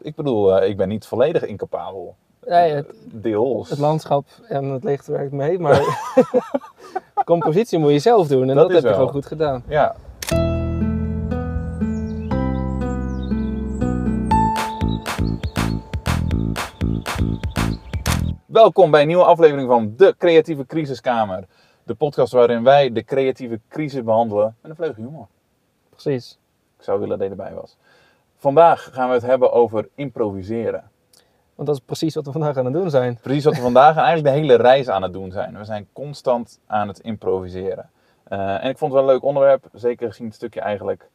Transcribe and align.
Ik 0.00 0.14
bedoel, 0.14 0.62
uh, 0.62 0.68
ik 0.68 0.76
ben 0.76 0.88
niet 0.88 1.06
volledig 1.06 1.44
incapabel. 1.44 2.16
Nee, 2.44 2.72
het, 2.72 2.94
Deels. 3.04 3.70
Het 3.70 3.78
landschap 3.78 4.26
en 4.48 4.64
het 4.64 4.84
licht 4.84 5.06
werkt 5.06 5.32
mee, 5.32 5.58
maar 5.58 5.80
compositie 7.24 7.78
moet 7.78 7.92
je 7.92 7.98
zelf 7.98 8.26
doen 8.26 8.48
en 8.50 8.56
dat, 8.56 8.56
Dat 8.56 8.70
heb 8.70 8.76
je 8.76 8.82
wel. 8.82 8.94
gewoon 8.94 9.12
goed 9.12 9.26
gedaan. 9.26 9.62
Ja. 9.68 9.96
Welkom 18.46 18.90
bij 18.90 19.00
een 19.00 19.06
nieuwe 19.06 19.24
aflevering 19.24 19.68
van 19.68 19.94
De 19.96 20.14
Creatieve 20.18 20.66
Crisiskamer. 20.66 21.44
De 21.82 21.94
podcast 21.94 22.32
waarin 22.32 22.62
wij 22.62 22.92
de 22.92 23.04
creatieve 23.04 23.60
crisis 23.68 24.02
behandelen 24.04 24.56
met 24.60 24.70
een 24.70 24.76
vleugje 24.76 25.02
humor. 25.02 25.26
Precies. 25.90 26.38
Ik 26.78 26.84
zou 26.84 27.00
willen 27.00 27.18
dat 27.18 27.26
je 27.26 27.32
erbij 27.32 27.54
was. 27.54 27.76
Vandaag 28.44 28.88
gaan 28.92 29.08
we 29.08 29.14
het 29.14 29.22
hebben 29.22 29.52
over 29.52 29.88
improviseren. 29.94 30.90
Want 31.54 31.68
dat 31.68 31.76
is 31.76 31.84
precies 31.84 32.14
wat 32.14 32.26
we 32.26 32.32
vandaag 32.32 32.56
aan 32.56 32.64
het 32.64 32.74
doen 32.74 32.90
zijn. 32.90 33.18
Precies 33.22 33.44
wat 33.44 33.54
we 33.54 33.60
vandaag 33.60 33.96
en 33.96 34.02
eigenlijk 34.02 34.34
de 34.34 34.40
hele 34.40 34.54
reis 34.62 34.88
aan 34.88 35.02
het 35.02 35.12
doen 35.12 35.32
zijn. 35.32 35.58
We 35.58 35.64
zijn 35.64 35.88
constant 35.92 36.60
aan 36.66 36.88
het 36.88 36.98
improviseren. 36.98 37.90
Uh, 38.28 38.64
en 38.64 38.70
ik 38.70 38.78
vond 38.78 38.92
het 38.92 39.00
wel 39.00 39.10
een 39.10 39.14
leuk 39.14 39.24
onderwerp, 39.24 39.66
zeker 39.72 40.08
gezien 40.08 40.26
het 40.26 40.34
stukje 40.34 40.60
eigenlijk. 40.60 41.08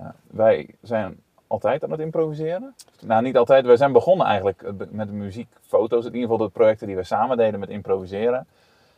Uh, 0.00 0.06
wij 0.26 0.74
zijn 0.82 1.20
altijd 1.46 1.84
aan 1.84 1.90
het 1.90 2.00
improviseren. 2.00 2.74
Nou, 3.00 3.22
niet 3.22 3.36
altijd. 3.36 3.66
Wij 3.66 3.76
zijn 3.76 3.92
begonnen 3.92 4.26
eigenlijk 4.26 4.72
met 4.90 5.10
muziekfoto's. 5.10 6.04
In 6.04 6.14
ieder 6.14 6.28
geval 6.28 6.46
de 6.46 6.52
projecten 6.52 6.86
die 6.86 6.96
we 6.96 7.04
samen 7.04 7.36
deden 7.36 7.60
met 7.60 7.68
improviseren. 7.68 8.46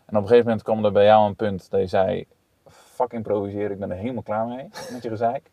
En 0.04 0.16
op 0.16 0.22
een 0.22 0.28
gegeven 0.28 0.44
moment 0.44 0.62
kwam 0.62 0.84
er 0.84 0.92
bij 0.92 1.04
jou 1.04 1.26
een 1.26 1.36
punt 1.36 1.70
dat 1.70 1.80
je 1.80 1.86
zei: 1.86 2.26
Fuck 2.68 3.12
improviseren, 3.12 3.70
ik 3.70 3.78
ben 3.78 3.90
er 3.90 3.96
helemaal 3.96 4.22
klaar 4.22 4.46
mee 4.46 4.68
met 4.92 5.02
je 5.02 5.08
gezeik. 5.08 5.50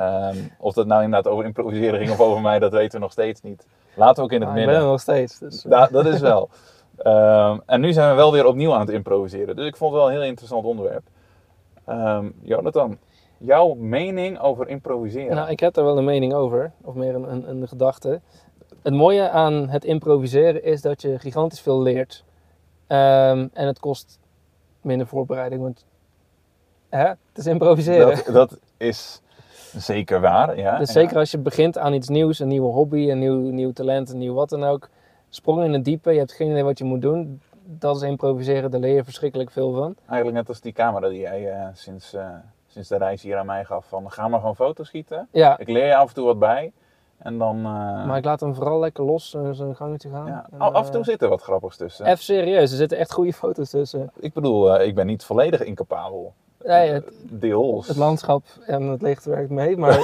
Um, 0.00 0.52
of 0.58 0.74
dat 0.74 0.86
nou 0.86 1.02
inderdaad 1.02 1.32
over 1.32 1.44
improviseren 1.44 1.98
ging 1.98 2.10
of 2.10 2.20
over 2.20 2.42
mij, 2.42 2.58
dat 2.58 2.72
weten 2.72 2.92
we 2.92 2.98
nog 2.98 3.12
steeds 3.12 3.40
niet. 3.40 3.66
Laten 3.94 4.16
we 4.16 4.22
ook 4.22 4.32
in 4.32 4.40
het 4.40 4.48
Ah, 4.48 4.54
midden. 4.54 4.72
Ik 4.72 4.78
ben 4.78 4.86
er 4.86 4.92
nog 4.92 5.00
steeds. 5.00 5.38
Dus, 5.38 5.62
da, 5.62 5.86
dat 5.86 6.06
is 6.06 6.20
wel. 6.20 6.48
Um, 7.04 7.62
en 7.66 7.80
nu 7.80 7.92
zijn 7.92 8.10
we 8.10 8.16
wel 8.16 8.32
weer 8.32 8.46
opnieuw 8.46 8.72
aan 8.72 8.80
het 8.80 8.88
improviseren. 8.88 9.56
Dus 9.56 9.66
ik 9.66 9.76
vond 9.76 9.92
het 9.92 10.00
wel 10.00 10.10
een 10.10 10.16
heel 10.16 10.28
interessant 10.28 10.64
onderwerp. 10.64 11.02
Um, 11.88 12.34
Jonathan, 12.42 12.98
jouw 13.38 13.74
mening 13.74 14.40
over 14.40 14.68
improviseren? 14.68 15.36
Nou, 15.36 15.50
ik 15.50 15.60
heb 15.60 15.76
er 15.76 15.84
wel 15.84 15.98
een 15.98 16.04
mening 16.04 16.34
over, 16.34 16.72
of 16.82 16.94
meer 16.94 17.14
een, 17.14 17.32
een, 17.32 17.48
een 17.48 17.68
gedachte. 17.68 18.20
Het 18.82 18.94
mooie 18.94 19.30
aan 19.30 19.68
het 19.68 19.84
improviseren 19.84 20.64
is 20.64 20.82
dat 20.82 21.02
je 21.02 21.18
gigantisch 21.18 21.60
veel 21.60 21.82
leert. 21.82 22.24
Um, 22.88 23.50
en 23.52 23.66
het 23.66 23.78
kost 23.78 24.18
minder 24.80 25.06
voorbereiding, 25.06 25.62
want 25.62 25.84
hè, 26.88 27.06
het 27.06 27.18
is 27.34 27.46
improviseren. 27.46 28.16
Dat, 28.16 28.34
dat 28.34 28.58
is 28.76 29.20
zeker 29.82 30.20
waar, 30.20 30.58
ja. 30.58 30.78
Dus 30.78 30.92
ja. 30.92 31.00
zeker 31.00 31.16
als 31.16 31.30
je 31.30 31.38
begint 31.38 31.78
aan 31.78 31.92
iets 31.92 32.08
nieuws, 32.08 32.38
een 32.38 32.48
nieuwe 32.48 32.72
hobby, 32.72 33.10
een 33.10 33.18
nieuw, 33.18 33.38
nieuw 33.38 33.72
talent, 33.72 34.10
een 34.10 34.18
nieuw 34.18 34.34
wat 34.34 34.48
dan 34.48 34.64
ook. 34.64 34.88
Sprong 35.28 35.64
in 35.64 35.72
het 35.72 35.84
diepe, 35.84 36.12
je 36.12 36.18
hebt 36.18 36.32
geen 36.32 36.50
idee 36.50 36.64
wat 36.64 36.78
je 36.78 36.84
moet 36.84 37.02
doen. 37.02 37.40
Dat 37.64 37.96
is 37.96 38.02
improviseren, 38.02 38.70
daar 38.70 38.80
leer 38.80 38.94
je 38.94 39.04
verschrikkelijk 39.04 39.50
veel 39.50 39.72
van. 39.72 39.96
Eigenlijk 40.06 40.38
net 40.38 40.48
als 40.48 40.60
die 40.60 40.72
camera 40.72 41.08
die 41.08 41.20
jij 41.20 41.56
uh, 41.56 41.66
sinds, 41.72 42.14
uh, 42.14 42.28
sinds 42.66 42.88
de 42.88 42.96
reis 42.96 43.22
hier 43.22 43.36
aan 43.36 43.46
mij 43.46 43.64
gaf. 43.64 43.86
Van 43.88 44.10
ga 44.10 44.28
maar 44.28 44.40
gewoon 44.40 44.56
foto's 44.56 44.86
schieten. 44.86 45.28
Ja. 45.30 45.58
Ik 45.58 45.68
leer 45.68 45.86
je 45.86 45.96
af 45.96 46.08
en 46.08 46.14
toe 46.14 46.24
wat 46.24 46.38
bij. 46.38 46.72
En 47.18 47.38
dan, 47.38 47.56
uh... 47.56 48.06
Maar 48.06 48.16
ik 48.16 48.24
laat 48.24 48.40
hem 48.40 48.54
vooral 48.54 48.80
lekker 48.80 49.04
los 49.04 49.34
uh, 49.34 49.48
zijn 49.50 49.76
gangetje 49.76 50.08
gaan. 50.08 50.26
Ja. 50.26 50.46
En, 50.52 50.58
af 50.58 50.86
en 50.86 50.92
toe 50.92 51.04
zit 51.04 51.22
er 51.22 51.28
wat 51.28 51.42
grappigs 51.42 51.76
tussen. 51.76 52.06
Even 52.06 52.24
serieus, 52.24 52.70
er 52.70 52.76
zitten 52.76 52.98
echt 52.98 53.12
goede 53.12 53.32
foto's 53.32 53.70
tussen. 53.70 54.10
Ik 54.18 54.32
bedoel, 54.32 54.80
ik 54.80 54.94
ben 54.94 55.06
niet 55.06 55.24
volledig 55.24 55.62
incapabel. 55.64 56.34
Nee, 56.66 56.90
het, 56.90 57.04
Deels. 57.22 57.88
Het 57.88 57.96
landschap 57.96 58.44
en 58.66 58.82
het 58.82 59.02
licht 59.02 59.24
werkt 59.24 59.50
mee, 59.50 59.76
maar 59.76 59.98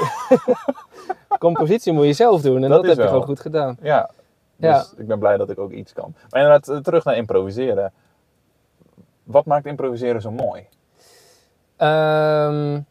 compositie 1.38 1.92
moet 1.92 2.04
je 2.06 2.12
zelf 2.12 2.40
doen 2.42 2.62
en 2.64 2.70
dat, 2.70 2.70
dat 2.70 2.86
heb 2.86 2.96
wel. 2.96 3.04
je 3.04 3.10
gewoon 3.12 3.26
goed 3.26 3.40
gedaan. 3.40 3.76
Ja, 3.82 4.10
dus 4.56 4.70
Ja. 4.70 4.84
ik 4.96 5.06
ben 5.06 5.18
blij 5.18 5.36
dat 5.36 5.50
ik 5.50 5.58
ook 5.58 5.70
iets 5.72 5.92
kan. 5.92 6.14
Maar 6.30 6.42
inderdaad, 6.42 6.84
terug 6.84 7.04
naar 7.04 7.16
improviseren. 7.16 7.92
Wat 9.24 9.44
maakt 9.46 9.66
improviseren 9.66 10.20
zo 10.20 10.30
mooi? 10.30 10.66
Um, 11.78 12.86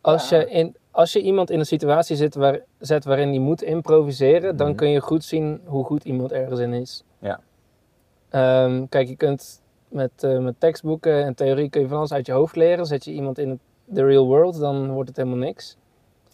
als, 0.00 0.28
Ja. 0.28 0.38
je 0.38 0.50
in, 0.50 0.76
als 0.90 1.12
je 1.12 1.20
iemand 1.22 1.50
in 1.50 1.58
een 1.58 1.66
situatie 1.66 2.16
zit, 2.16 2.34
waar, 2.34 2.58
zet 2.78 3.04
waarin 3.04 3.30
die 3.30 3.40
moet 3.40 3.62
improviseren, 3.62 4.56
dan 4.56 4.66
Mhm. 4.68 4.76
kun 4.76 4.88
je 4.88 5.00
goed 5.00 5.24
zien 5.24 5.60
hoe 5.64 5.84
goed 5.84 6.04
iemand 6.04 6.32
ergens 6.32 6.60
in 6.60 6.72
is. 6.72 7.04
Ja. 7.18 7.40
Um, 8.64 8.88
kijk, 8.88 9.08
je 9.08 9.16
kunt 9.16 9.62
met, 9.96 10.22
uh, 10.24 10.38
met 10.38 10.60
tekstboeken 10.60 11.24
en 11.24 11.34
theorie 11.34 11.70
kun 11.70 11.80
je 11.80 11.88
van 11.88 11.98
alles 11.98 12.12
uit 12.12 12.26
je 12.26 12.32
hoofd 12.32 12.56
leren. 12.56 12.86
Zet 12.86 13.04
je 13.04 13.12
iemand 13.12 13.38
in 13.38 13.60
de 13.84 14.04
real 14.04 14.26
world, 14.26 14.58
dan 14.58 14.90
wordt 14.90 15.08
het 15.08 15.16
helemaal 15.16 15.38
niks. 15.38 15.76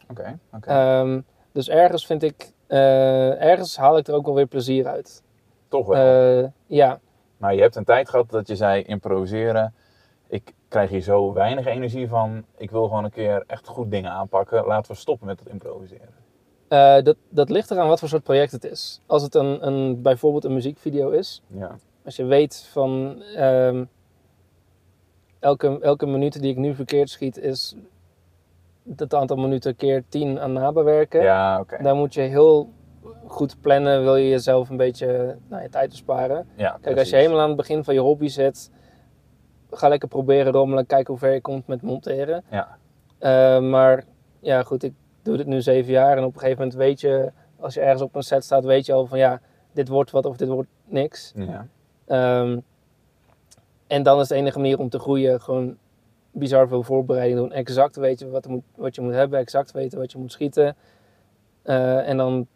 Oké, 0.03 0.21
okay, 0.21 0.39
oké. 0.53 0.57
Okay. 0.57 1.01
Um, 1.01 1.25
dus 1.53 1.69
ergens 1.69 2.07
vind 2.07 2.23
ik, 2.23 2.53
uh, 2.69 3.43
ergens 3.43 3.77
haal 3.77 3.99
ik 3.99 4.09
er 4.09 4.15
ook 4.15 4.25
wel 4.25 4.35
weer 4.35 4.47
plezier 4.47 4.87
uit. 4.87 5.23
Toch 5.69 5.87
wel? 5.87 6.43
Uh, 6.43 6.49
ja. 6.67 7.01
Maar 7.37 7.55
je 7.55 7.61
hebt 7.61 7.77
een 7.77 7.85
tijd 7.85 8.09
gehad 8.09 8.31
dat 8.31 8.49
je 8.49 8.57
zei 8.57 8.83
improviseren. 8.83 9.75
Ik 10.29 10.53
krijg 10.69 10.91
hier 10.91 11.01
zo 11.01 11.33
weinig 11.33 11.67
energie 11.67 12.09
van. 12.09 12.45
Ik 12.57 12.71
wil 12.71 12.83
gewoon 12.83 13.05
een 13.05 13.11
keer 13.11 13.45
echt 13.47 13.67
goed 13.67 13.91
dingen 13.91 14.11
aanpakken. 14.11 14.67
Laten 14.67 14.93
we 14.93 14.99
stoppen 14.99 15.27
met 15.27 15.39
het 15.39 15.49
improviseren. 15.49 16.21
Uh, 16.69 17.03
dat, 17.03 17.17
dat 17.29 17.51
ligt 17.51 17.71
eraan 17.71 17.89
wat 17.89 17.99
voor 17.99 18.09
soort 18.09 18.23
project 18.23 18.53
het 18.53 18.65
is. 18.65 19.01
Als 19.07 19.23
het 19.23 19.35
een, 19.35 19.67
een, 19.67 20.03
bijvoorbeeld 20.03 20.45
een 20.45 20.55
muziekvideo 20.55 21.11
is. 21.11 21.43
Ja. 21.47 21.77
Als 22.05 22.17
je 22.17 22.25
weet 22.25 22.69
van 22.71 23.23
um, 23.39 23.89
elke, 25.39 25.81
elke 25.81 26.07
minuut 26.07 26.41
die 26.41 26.51
ik 26.51 26.57
nu 26.57 26.75
verkeerd 26.75 27.11
schiet 27.11 27.39
is 27.39 27.77
het 28.97 29.15
aantal 29.15 29.37
minuten 29.37 29.77
keer 29.77 30.05
10 30.09 30.41
aan 30.41 30.53
nabewerken. 30.53 31.23
Ja, 31.23 31.61
oké. 31.61 31.75
Okay. 31.75 31.85
Dan 31.85 31.97
moet 31.97 32.15
je 32.15 32.21
heel 32.21 32.73
goed 33.27 33.61
plannen, 33.61 34.03
wil 34.03 34.17
je 34.17 34.29
jezelf 34.29 34.69
een 34.69 34.77
beetje 34.77 35.37
nou, 35.49 35.63
je 35.63 35.69
tijd 35.69 35.91
besparen. 35.91 36.47
Ja, 36.57 36.71
Kijk, 36.71 36.81
precies. 36.81 36.99
als 36.99 37.11
je 37.11 37.17
helemaal 37.17 37.41
aan 37.41 37.49
het 37.49 37.57
begin 37.57 37.85
van 37.85 37.95
je 37.95 38.01
hobby 38.01 38.29
zit, 38.29 38.71
ga 39.71 39.89
lekker 39.89 40.09
proberen 40.09 40.53
rommelen, 40.53 40.87
kijken 40.87 41.11
hoe 41.11 41.19
ver 41.19 41.33
je 41.33 41.41
komt 41.41 41.67
met 41.67 41.83
monteren. 41.83 42.45
Ja. 42.51 42.77
Uh, 43.21 43.71
maar 43.71 44.05
ja, 44.41 44.63
goed, 44.63 44.83
ik 44.83 44.93
doe 45.23 45.37
dit 45.37 45.47
nu 45.47 45.63
zeven 45.63 45.93
jaar 45.93 46.17
en 46.17 46.25
op 46.25 46.35
een 46.35 46.41
gegeven 46.41 46.63
moment 46.63 46.79
weet 46.79 47.01
je, 47.01 47.33
als 47.61 47.75
je 47.75 47.81
ergens 47.81 48.03
op 48.03 48.15
een 48.15 48.23
set 48.23 48.45
staat, 48.45 48.65
weet 48.65 48.87
je 48.87 48.93
al 48.93 49.07
van 49.07 49.19
ja, 49.19 49.41
dit 49.73 49.89
wordt 49.89 50.11
wat 50.11 50.27
of 50.27 50.37
dit 50.37 50.49
wordt 50.49 50.69
niks. 50.85 51.33
Ja. 51.37 51.67
Um, 52.13 52.63
en 53.87 54.03
dan 54.03 54.21
is 54.21 54.29
de 54.29 54.35
enige 54.35 54.59
manier 54.59 54.79
om 54.79 54.89
te 54.89 54.99
groeien 54.99 55.41
gewoon 55.41 55.77
bizar 56.31 56.69
veel 56.69 56.83
voorbereiding 56.83 57.39
doen. 57.39 57.53
Exact 57.53 57.97
weten 57.97 58.31
wat, 58.31 58.47
moet, 58.47 58.63
wat 58.75 58.95
je 58.95 59.01
moet 59.01 59.13
hebben, 59.13 59.39
exact 59.39 59.73
weten 59.73 59.99
wat 59.99 60.13
je 60.13 60.19
moet 60.19 60.33
schieten. 60.33 60.77
Uh, 61.65 62.09
en 62.09 62.17
dan 62.17 62.47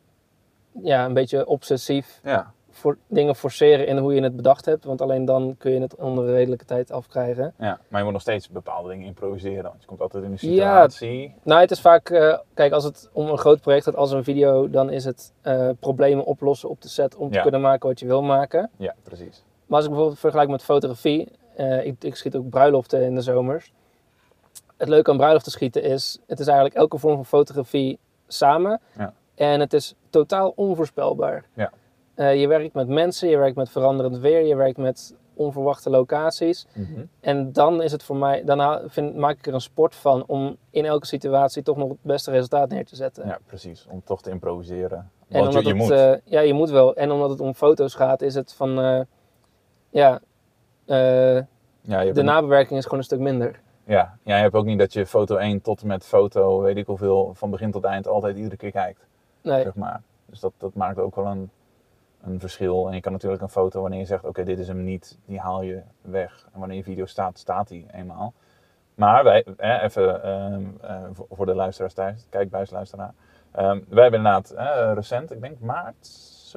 ja, 0.83 1.05
een 1.05 1.15
beetje 1.15 1.47
obsessief 1.47 2.21
ja. 2.25 2.53
voor 2.71 2.99
dingen 3.07 3.37
forceren 3.37 3.87
in 3.87 3.99
hoe 3.99 4.15
je 4.15 4.23
het 4.23 4.37
bedacht 4.37 4.65
hebt. 4.65 4.85
Want 4.85 5.01
alleen 5.01 5.25
dan 5.25 5.55
kun 5.59 5.73
je 5.73 5.81
het 5.81 5.95
onder 5.95 6.25
een 6.25 6.35
redelijke 6.35 6.65
tijd 6.65 6.93
afkrijgen. 6.93 7.55
Ja, 7.59 7.81
maar 7.89 7.99
je 7.99 8.05
moet 8.05 8.13
nog 8.13 8.23
steeds 8.23 8.49
bepaalde 8.49 8.89
dingen 8.89 9.07
improviseren. 9.07 9.63
Want 9.63 9.81
je 9.81 9.87
komt 9.87 10.01
altijd 10.01 10.25
in 10.25 10.31
een 10.31 10.39
situatie. 10.39 11.21
Ja, 11.21 11.35
nou, 11.43 11.61
het 11.61 11.71
is 11.71 11.81
vaak, 11.81 12.11
uh, 12.11 12.39
kijk, 12.55 12.73
als 12.73 12.85
het 12.85 13.11
om 13.13 13.29
een 13.29 13.39
groot 13.39 13.61
project 13.61 13.85
gaat 13.85 13.97
als 13.97 14.11
een 14.13 14.25
video, 14.25 14.71
dan 14.71 14.91
is 14.91 15.05
het 15.05 15.33
uh, 15.43 15.71
problemen 15.81 16.25
oplossen 16.25 16.69
op 16.69 16.83
de 16.83 16.89
set 16.89 17.17
om 17.17 17.31
te 17.31 17.41
kunnen 17.41 17.61
maken 17.61 17.89
wat 17.89 18.01
je 18.01 18.07
wil 18.07 18.23
maken. 18.23 18.71
Ja, 18.77 18.95
precies. 19.03 19.45
Maar 19.67 19.77
als 19.77 19.85
ik 19.85 19.91
bijvoorbeeld 19.91 20.19
vergelijk 20.21 20.51
met 20.51 20.63
fotografie, 20.63 21.29
uh, 21.59 21.87
ik, 21.87 22.05
ik 22.05 22.17
schiet 22.17 22.37
ook 22.37 22.49
bruiloften 22.49 23.03
in 23.03 23.15
de 23.15 23.21
zomers. 23.21 23.73
Het 24.77 24.89
leuke 24.89 25.11
aan 25.11 25.17
bruiloften 25.17 25.53
schieten 25.53 25.83
is, 25.83 26.19
het 26.27 26.39
is 26.41 26.47
eigenlijk 26.47 26.77
elke 26.77 26.99
vorm 26.99 27.15
van 27.15 27.27
fotografie 27.27 27.99
samen. 28.27 28.81
Ja. 28.99 29.13
En 29.35 29.61
het 29.61 29.73
is 29.73 29.95
totaal 30.11 30.53
onvoorspelbaar. 30.57 31.45
Ja. 31.55 31.73
Uh, 32.17 32.41
je 32.41 32.47
werkt 32.47 32.75
met 32.75 32.89
mensen, 32.89 33.29
je 33.29 33.37
werkt 33.37 33.57
met 33.57 33.71
veranderend 33.71 34.19
weer, 34.19 34.47
je 34.47 34.57
werkt 34.57 34.77
met 34.77 35.15
onverwachte 35.35 35.91
locaties. 35.91 36.67
Mm 36.73 36.85
-hmm. 36.85 37.09
En 37.21 37.53
dan 37.53 37.83
is 37.83 37.93
het 37.93 38.03
voor 38.03 38.17
mij, 38.17 38.45
daarna 38.45 38.83
vind, 38.87 39.17
maak 39.17 39.39
ik 39.39 39.47
er 39.47 39.55
een 39.55 39.61
sport 39.61 39.95
van 39.95 40.25
om 40.27 40.57
in 40.71 40.85
elke 40.85 41.07
situatie 41.07 41.63
toch 41.63 41.77
nog 41.77 41.89
het 41.89 41.99
beste 42.03 42.31
resultaat 42.31 42.69
neer 42.69 42.87
te 42.87 42.97
zetten. 42.97 43.27
Ja, 43.27 43.39
precies. 43.47 43.87
Om 43.91 44.03
toch 44.05 44.23
te 44.23 44.31
improviseren. 44.31 45.11
En 45.29 45.41
Want 45.41 45.47
omdat 45.47 45.63
je, 45.63 45.69
je 45.69 45.83
het, 45.83 45.89
moet. 45.89 45.99
Uh, 45.99 46.15
ja, 46.25 46.41
je 46.41 46.55
moet 46.55 46.71
wel. 46.71 46.95
En 46.95 47.11
omdat 47.11 47.31
het 47.31 47.41
om 47.41 47.55
foto's 47.55 47.95
gaat, 47.95 48.23
is 48.23 48.35
het 48.35 48.53
van, 48.53 49.07
ja, 49.97 50.21
uh, 50.87 51.43
ja 51.81 52.13
de 52.13 52.23
nabewerking 52.23 52.79
is 52.79 52.85
gewoon 52.85 52.99
een 52.99 53.05
stuk 53.05 53.19
minder. 53.19 53.61
Ja, 53.85 54.19
ja, 54.23 54.37
je 54.37 54.43
hebt 54.43 54.55
ook 54.55 54.65
niet 54.65 54.79
dat 54.79 54.93
je 54.93 55.07
foto 55.07 55.37
1 55.37 55.61
tot 55.61 55.81
en 55.81 55.87
met 55.87 56.05
foto, 56.05 56.61
weet 56.61 56.77
ik 56.77 56.87
hoeveel, 56.87 57.35
van 57.35 57.51
begin 57.51 57.71
tot 57.71 57.85
eind 57.85 58.09
altijd 58.09 58.37
iedere 58.37 58.57
keer 58.57 58.71
kijkt. 58.71 59.07
Nee. 59.43 59.63
Zeg 59.63 59.75
maar. 59.75 60.03
Dus 60.27 60.41
dat, 60.41 60.53
dat 60.59 60.75
maakt 60.75 60.99
ook 60.99 61.15
wel 61.15 61.27
een, 61.27 61.51
een 62.23 62.41
verschil. 62.41 62.89
En 62.89 62.95
je 62.95 63.01
kan 63.01 63.13
natuurlijk 63.13 63.43
een 63.43 63.49
foto, 63.49 63.81
wanneer 63.81 63.99
je 63.99 64.05
zegt, 64.05 64.21
oké, 64.21 64.29
okay, 64.29 64.45
dit 64.45 64.59
is 64.59 64.69
hem 64.69 64.85
niet, 64.85 65.19
die 65.25 65.41
haal 65.41 65.63
je 65.63 65.83
weg. 66.01 66.49
En 66.53 66.59
wanneer 66.59 66.77
je 66.77 66.83
video 66.83 67.07
staat, 67.07 67.39
staat 67.39 67.69
die 67.69 67.87
eenmaal. 67.93 68.33
Maar 68.95 69.25
wij, 69.25 69.45
eh, 69.57 69.83
even 69.83 70.31
um, 70.31 70.79
uh, 70.85 71.03
voor, 71.13 71.27
voor 71.31 71.47
de 71.47 71.55
luisteraars 71.55 71.95
thuis, 71.95 72.27
kijkbuisluisteraar. 72.31 73.15
Um, 73.59 73.85
wij 73.89 74.03
hebben 74.03 74.21
inderdaad 74.21 74.55
uh, 74.57 74.93
recent, 74.95 75.33
ik 75.33 75.41
denk 75.41 75.61
maart, 75.61 76.09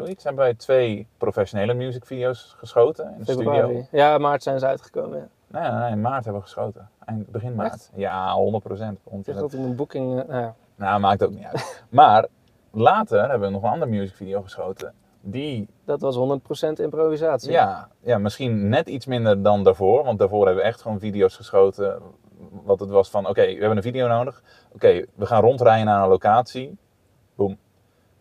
zoiets, 0.06 0.24
hebben 0.24 0.44
wij 0.44 0.54
twee 0.54 1.08
professionele 1.18 1.74
musicvideo's 1.74 2.56
geschoten 2.58 3.06
in 3.14 3.18
de 3.18 3.26
Februari. 3.26 3.62
studio. 3.62 3.88
Ja, 3.92 4.18
maart 4.18 4.44
zijn 4.44 4.60
ze 4.60 4.66
uitgekomen. 4.66 5.18
Ja. 5.18 5.28
Nee, 5.60 5.72
nee, 5.72 5.80
nee, 5.82 5.92
in 5.92 6.02
maart 6.02 6.24
hebben 6.24 6.42
we 6.42 6.48
geschoten. 6.48 6.90
Eind, 7.06 7.30
begin 7.30 7.56
maart. 7.56 7.74
Echt? 7.74 7.92
Ja, 7.96 8.34
100 8.34 8.64
procent. 8.64 9.00
Ik 9.12 9.36
dat 9.36 9.54
in 9.54 9.64
een 9.64 9.76
boeking, 9.76 10.20
uh, 10.20 10.28
nou 10.28 10.42
ja, 10.42 10.56
Nou, 10.76 11.00
maakt 11.00 11.24
ook 11.24 11.32
niet 11.32 11.44
uit. 11.46 11.84
Maar 11.90 12.28
later 12.72 13.30
hebben 13.30 13.48
we 13.48 13.54
nog 13.54 13.64
een 13.64 13.70
andere 13.70 13.92
music 13.92 14.16
video 14.16 14.42
geschoten. 14.42 14.94
Die, 15.22 15.68
Dat 15.86 16.02
was 16.02 16.40
100% 16.78 16.82
improvisatie. 16.82 17.52
ja, 17.52 17.88
ja, 18.00 18.18
misschien 18.18 18.70
net 18.70 18.90
iets 18.90 19.06
minder 19.06 19.42
dan 19.42 19.64
daarvoor. 19.64 20.04
Want 20.04 20.20
daarvoor 20.20 20.46
hebben 20.46 20.64
we 20.64 20.70
echt 20.70 20.82
gewoon 20.82 21.00
video's 21.00 21.36
geschoten. 21.36 22.02
Wat 22.64 22.80
het 22.80 22.90
was 22.90 23.10
van, 23.10 23.28
oké, 23.28 23.42
we 23.46 23.52
hebben 23.60 23.78
een 23.78 23.84
video 23.84 24.08
nodig. 24.08 24.44
Oké, 24.74 25.06
we 25.16 25.26
gaan 25.26 25.42
rondrijden 25.42 25.86
naar 25.86 26.04
een 26.04 26.10
locatie. 26.10 26.78
Boom. 27.36 27.58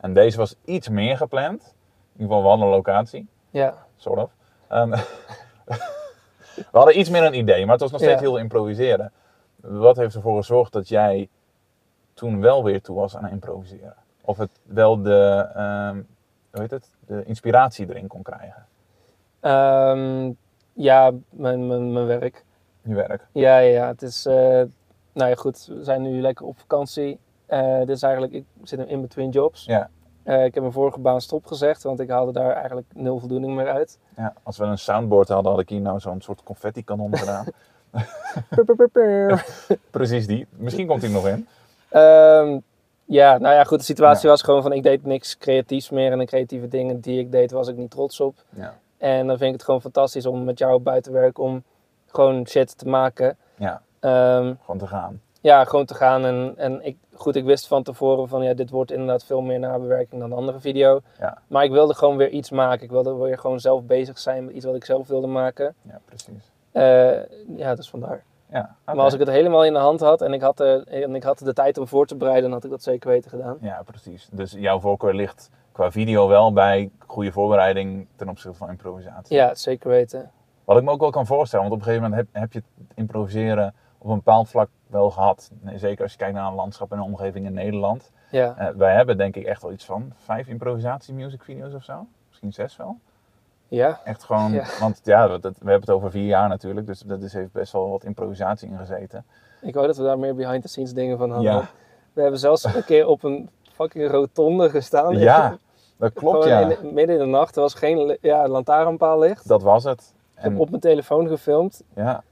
En 0.00 0.14
deze 0.14 0.36
was 0.36 0.54
iets 0.64 0.88
meer 0.88 1.16
gepland. 1.16 1.62
In 1.62 2.20
ieder 2.22 2.26
geval, 2.26 2.42
we 2.42 2.48
hadden 2.48 2.66
een 2.66 2.72
locatie. 2.72 3.28
Ja. 3.50 3.74
Sort 3.96 4.18
of. 4.18 4.30
Ehm, 4.68 4.90
we 6.54 6.64
hadden 6.78 6.98
iets 6.98 7.08
meer 7.10 7.22
een 7.24 7.34
idee, 7.38 7.62
maar 7.62 7.72
het 7.72 7.80
was 7.80 7.90
nog 7.90 8.00
steeds 8.00 8.20
Ja. 8.20 8.26
heel 8.28 8.36
improviseren. 8.38 9.12
Wat 9.56 9.96
heeft 9.96 10.14
ervoor 10.14 10.36
gezorgd 10.36 10.72
dat 10.72 10.88
jij 10.88 11.28
toen 12.14 12.40
wel 12.40 12.64
weer 12.64 12.82
toe 12.82 12.96
was 12.96 13.16
aan 13.16 13.28
improviseren? 13.28 13.94
Of 14.20 14.36
het 14.38 14.50
wel 14.62 15.02
de, 15.02 15.48
ehm, 15.54 15.94
hoe 16.50 16.60
heet 16.60 16.70
het, 16.70 16.90
de 17.06 17.24
inspiratie 17.24 17.88
erin 17.88 18.06
kon 18.06 18.22
krijgen, 18.22 18.66
Ehm, 19.40 20.32
ja, 20.72 21.12
mijn, 21.30 21.66
mijn, 21.66 21.92
mijn 21.92 22.06
werk. 22.06 22.44
je 22.82 22.94
werk? 22.94 23.26
Ja, 23.32 23.58
ja, 23.58 23.70
ja, 23.72 23.86
het 23.86 24.02
is... 24.02 24.26
eh, 24.26 24.34
nou 25.12 25.30
ja, 25.30 25.34
goed. 25.34 25.66
We 25.66 25.84
zijn 25.84 26.02
nu 26.02 26.20
lekker 26.20 26.46
op 26.46 26.58
vakantie. 26.58 27.18
Eh, 27.48 27.78
dit 27.78 27.88
is 27.88 28.02
eigenlijk... 28.02 28.32
Ik 28.32 28.44
zit 28.62 28.86
in 28.86 29.00
between 29.00 29.30
jobs. 29.30 29.64
Ja. 29.64 29.90
Eh, 30.22 30.44
ik 30.44 30.54
heb 30.54 30.62
mijn 30.62 30.72
vorige 30.74 30.98
baan 30.98 31.20
stopgezegd, 31.20 31.82
want 31.82 32.00
ik 32.00 32.08
haalde 32.10 32.32
daar 32.32 32.52
eigenlijk 32.54 32.86
nul 32.94 33.18
voldoening 33.18 33.54
meer 33.54 33.68
uit. 33.68 33.98
ja. 34.16 34.34
Als 34.42 34.56
we 34.58 34.64
een 34.64 34.78
soundboard 34.78 35.28
hadden, 35.28 35.52
had 35.52 35.60
ik 35.60 35.68
hier 35.68 35.80
nou 35.80 36.00
zo'n 36.00 36.20
soort 36.20 36.42
confetti 36.42 36.84
kanon 36.84 37.16
gedaan. 37.16 37.44
Precies 39.90 40.26
die. 40.26 40.46
Misschien 40.50 40.86
komt 40.86 41.02
hij 41.02 41.10
nog 41.10 41.26
in. 41.28 41.46
Ehm, 41.88 42.58
ja, 43.04 43.38
nou 43.38 43.54
ja, 43.54 43.64
goed. 43.64 43.78
De 43.78 43.84
situatie 43.84 44.22
Ja. 44.24 44.28
was 44.30 44.42
gewoon 44.42 44.62
van 44.62 44.72
ik 44.72 44.82
deed 44.82 45.04
niks 45.04 45.38
creatiefs 45.38 45.90
meer. 45.90 46.12
En 46.12 46.18
de 46.18 46.24
creatieve 46.24 46.68
dingen 46.68 47.00
die 47.00 47.18
ik 47.18 47.32
deed, 47.32 47.50
was 47.50 47.68
ik 47.68 47.76
niet 47.76 47.90
trots 47.90 48.20
op. 48.20 48.34
Ja. 48.50 48.74
En 48.98 49.26
dan 49.26 49.36
vind 49.36 49.48
ik 49.48 49.52
het 49.52 49.64
gewoon 49.64 49.80
fantastisch 49.80 50.26
om 50.26 50.44
met 50.44 50.58
jou 50.58 50.78
buiten 50.78 51.12
werk 51.12 51.38
om 51.38 51.62
gewoon 52.06 52.46
shit 52.46 52.78
te 52.78 52.88
maken. 52.88 53.36
ja, 53.56 53.82
Ehm, 54.00 54.54
gewoon 54.60 54.78
te 54.78 54.86
gaan. 54.86 55.20
Ja, 55.40 55.64
gewoon 55.64 55.84
te 55.84 55.94
gaan. 55.94 56.24
En, 56.24 56.54
en 56.56 56.84
ik, 56.84 56.96
goed, 57.14 57.36
ik 57.36 57.44
wist 57.44 57.66
van 57.66 57.82
tevoren 57.82 58.28
van 58.28 58.42
ja, 58.42 58.54
dit 58.54 58.70
wordt 58.70 58.90
inderdaad 58.90 59.24
veel 59.24 59.40
meer 59.40 59.58
nabewerking 59.58 60.20
dan 60.20 60.30
de 60.30 60.36
andere 60.36 60.60
video. 60.60 61.00
Ja. 61.18 61.38
Maar 61.46 61.64
ik 61.64 61.70
wilde 61.70 61.94
gewoon 61.94 62.16
weer 62.16 62.28
iets 62.28 62.50
maken. 62.50 62.84
Ik 62.84 62.90
wilde 62.90 63.14
weer 63.14 63.38
gewoon 63.38 63.60
zelf 63.60 63.82
bezig 63.82 64.18
zijn 64.18 64.44
met 64.44 64.54
iets 64.54 64.64
wat 64.64 64.74
ik 64.74 64.84
zelf 64.84 65.08
wilde 65.08 65.26
maken. 65.26 65.74
Ja, 65.82 66.00
precies. 66.04 66.50
Eh, 66.72 67.56
ja, 67.56 67.74
dus 67.74 67.90
vandaar. 67.90 68.24
Ja. 68.50 68.76
Maar 68.84 68.96
als 68.98 69.12
ik 69.14 69.20
het 69.20 69.28
helemaal 69.28 69.64
in 69.64 69.72
de 69.72 69.78
hand 69.78 70.00
had 70.00 70.22
en 70.22 70.32
ik 70.32 70.40
had, 70.40 70.56
de, 70.56 70.84
en 70.84 71.14
ik 71.14 71.22
had 71.22 71.38
de 71.38 71.52
tijd 71.52 71.78
om 71.78 71.88
voor 71.88 72.06
te 72.06 72.16
bereiden, 72.16 72.44
dan 72.44 72.52
had 72.52 72.64
ik 72.64 72.70
dat 72.70 72.82
zeker 72.82 73.10
weten 73.10 73.30
gedaan. 73.30 73.58
Ja, 73.60 73.82
precies. 73.84 74.28
Dus 74.32 74.52
jouw 74.52 74.80
voorkeur 74.80 75.14
ligt 75.14 75.50
qua 75.72 75.90
video 75.90 76.28
wel 76.28 76.52
bij 76.52 76.90
goede 77.06 77.32
voorbereiding 77.32 78.06
ten 78.16 78.28
opzichte 78.28 78.58
van 78.58 78.68
improvisatie. 78.68 79.36
Ja, 79.36 79.54
zeker 79.54 79.90
weten. 79.90 80.30
Wat 80.64 80.76
ik 80.76 80.82
me 80.82 80.90
ook 80.90 81.00
wel 81.00 81.10
kan 81.10 81.26
voorstellen, 81.26 81.68
want 81.68 81.80
op 81.80 81.86
een 81.86 81.92
gegeven 81.92 82.10
moment 82.10 82.28
heb, 82.32 82.42
heb 82.42 82.52
je 82.52 82.58
het 82.58 82.96
improviseren 82.96 83.74
op 83.98 84.08
een 84.08 84.16
bepaald 84.16 84.48
vlak 84.48 84.68
wel 84.90 85.10
gehad. 85.10 85.50
Zeker 85.74 86.02
als 86.02 86.12
je 86.12 86.18
kijkt 86.18 86.34
naar 86.34 86.46
een 86.48 86.54
landschap 86.54 86.92
en 86.92 86.98
een 86.98 87.04
omgeving 87.04 87.46
in 87.46 87.52
Nederland. 87.54 88.10
Ja, 88.30 88.54
Eh, 88.56 88.68
wij 88.76 88.94
hebben 88.94 89.16
denk 89.16 89.36
ik 89.36 89.44
echt 89.44 89.62
wel 89.62 89.72
iets 89.72 89.84
van 89.84 90.12
vijf 90.16 90.46
improvisatie 90.48 91.14
music 91.14 91.42
video's 91.42 91.74
of 91.74 91.84
zo. 91.84 92.06
Misschien 92.28 92.52
zes 92.52 92.76
wel. 92.76 92.98
ja, 93.68 94.00
Echt 94.04 94.24
gewoon, 94.24 94.52
Ja. 94.52 94.64
want 94.80 95.00
ja, 95.04 95.26
dat, 95.28 95.40
we 95.42 95.50
hebben 95.70 95.80
het 95.80 95.90
over 95.90 96.10
vier 96.10 96.26
jaar 96.26 96.48
natuurlijk, 96.48 96.86
dus 96.86 97.00
dat 97.00 97.22
is, 97.22 97.32
heeft 97.32 97.52
best 97.52 97.72
wel 97.72 97.90
wat 97.90 98.04
improvisatie 98.04 98.68
in 98.68 98.76
gezeten. 98.78 99.24
ik 99.60 99.74
wou 99.74 99.86
dat 99.86 99.96
we 99.96 100.02
daar 100.02 100.18
meer 100.18 100.34
behind 100.34 100.62
the 100.62 100.68
scenes 100.68 100.92
dingen 100.92 101.18
van 101.18 101.30
hadden. 101.30 101.52
Ja. 101.52 101.68
We 102.12 102.20
hebben 102.20 102.40
zelfs 102.40 102.64
een 102.64 102.84
keer 102.84 103.06
op 103.06 103.22
een 103.22 103.50
fucking 103.72 104.10
rotonde 104.10 104.70
gestaan. 104.70 105.18
Ja, 105.18 105.58
dat 105.96 106.12
klopt 106.12 106.42
Gewoon 106.44 106.68
ja. 106.70 106.76
in 106.78 106.94
midden 106.94 107.16
in 107.16 107.22
de 107.22 107.28
nacht. 107.30 107.56
Er 107.56 107.62
was 107.62 107.74
geen 107.74 108.18
ja, 108.20 108.48
lantaarnpaal-licht. 108.48 109.48
Dat 109.48 109.62
was 109.62 109.84
het. 109.84 110.14
Ik 110.36 110.42
heb 110.42 110.52
En 110.52 110.58
op 110.58 110.68
mijn 110.70 110.80
telefoon 110.80 111.28
gefilmd. 111.28 111.82
ja, 111.94 112.22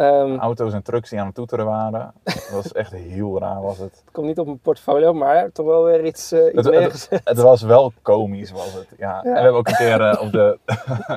Ehm, 0.00 0.36
auto's 0.38 0.72
en 0.72 0.82
trucks 0.82 1.10
die 1.10 1.20
aan 1.20 1.26
het 1.26 1.34
toeteren 1.34 1.66
waren. 1.66 2.12
Dat 2.24 2.50
was 2.52 2.72
echt 2.72 2.92
heel 2.92 3.38
raar 3.38 3.60
was 3.62 3.78
het. 3.78 4.02
het 4.04 4.12
komt 4.12 4.26
niet 4.26 4.38
op 4.38 4.46
mijn 4.46 4.58
portfolio, 4.58 5.12
maar 5.12 5.52
toch 5.52 5.66
wel 5.66 5.84
weer 5.84 6.04
iets, 6.04 6.32
eh 6.32 6.44
iets 6.46 6.54
Het- 6.54 6.64
het- 6.64 6.74
neergezet. 6.74 7.20
Het 7.24 7.38
was 7.38 7.62
wel 7.62 7.92
komisch, 8.02 8.50
was 8.50 8.72
het. 8.74 8.88
Ja. 8.98 9.22
En 9.22 9.32
we 9.32 9.38
hebben 9.38 9.54
ook 9.58 9.68
een 9.68 9.74
keer 9.76 10.00
eh, 10.00 10.22
op 10.22 10.32
de, 10.32 10.58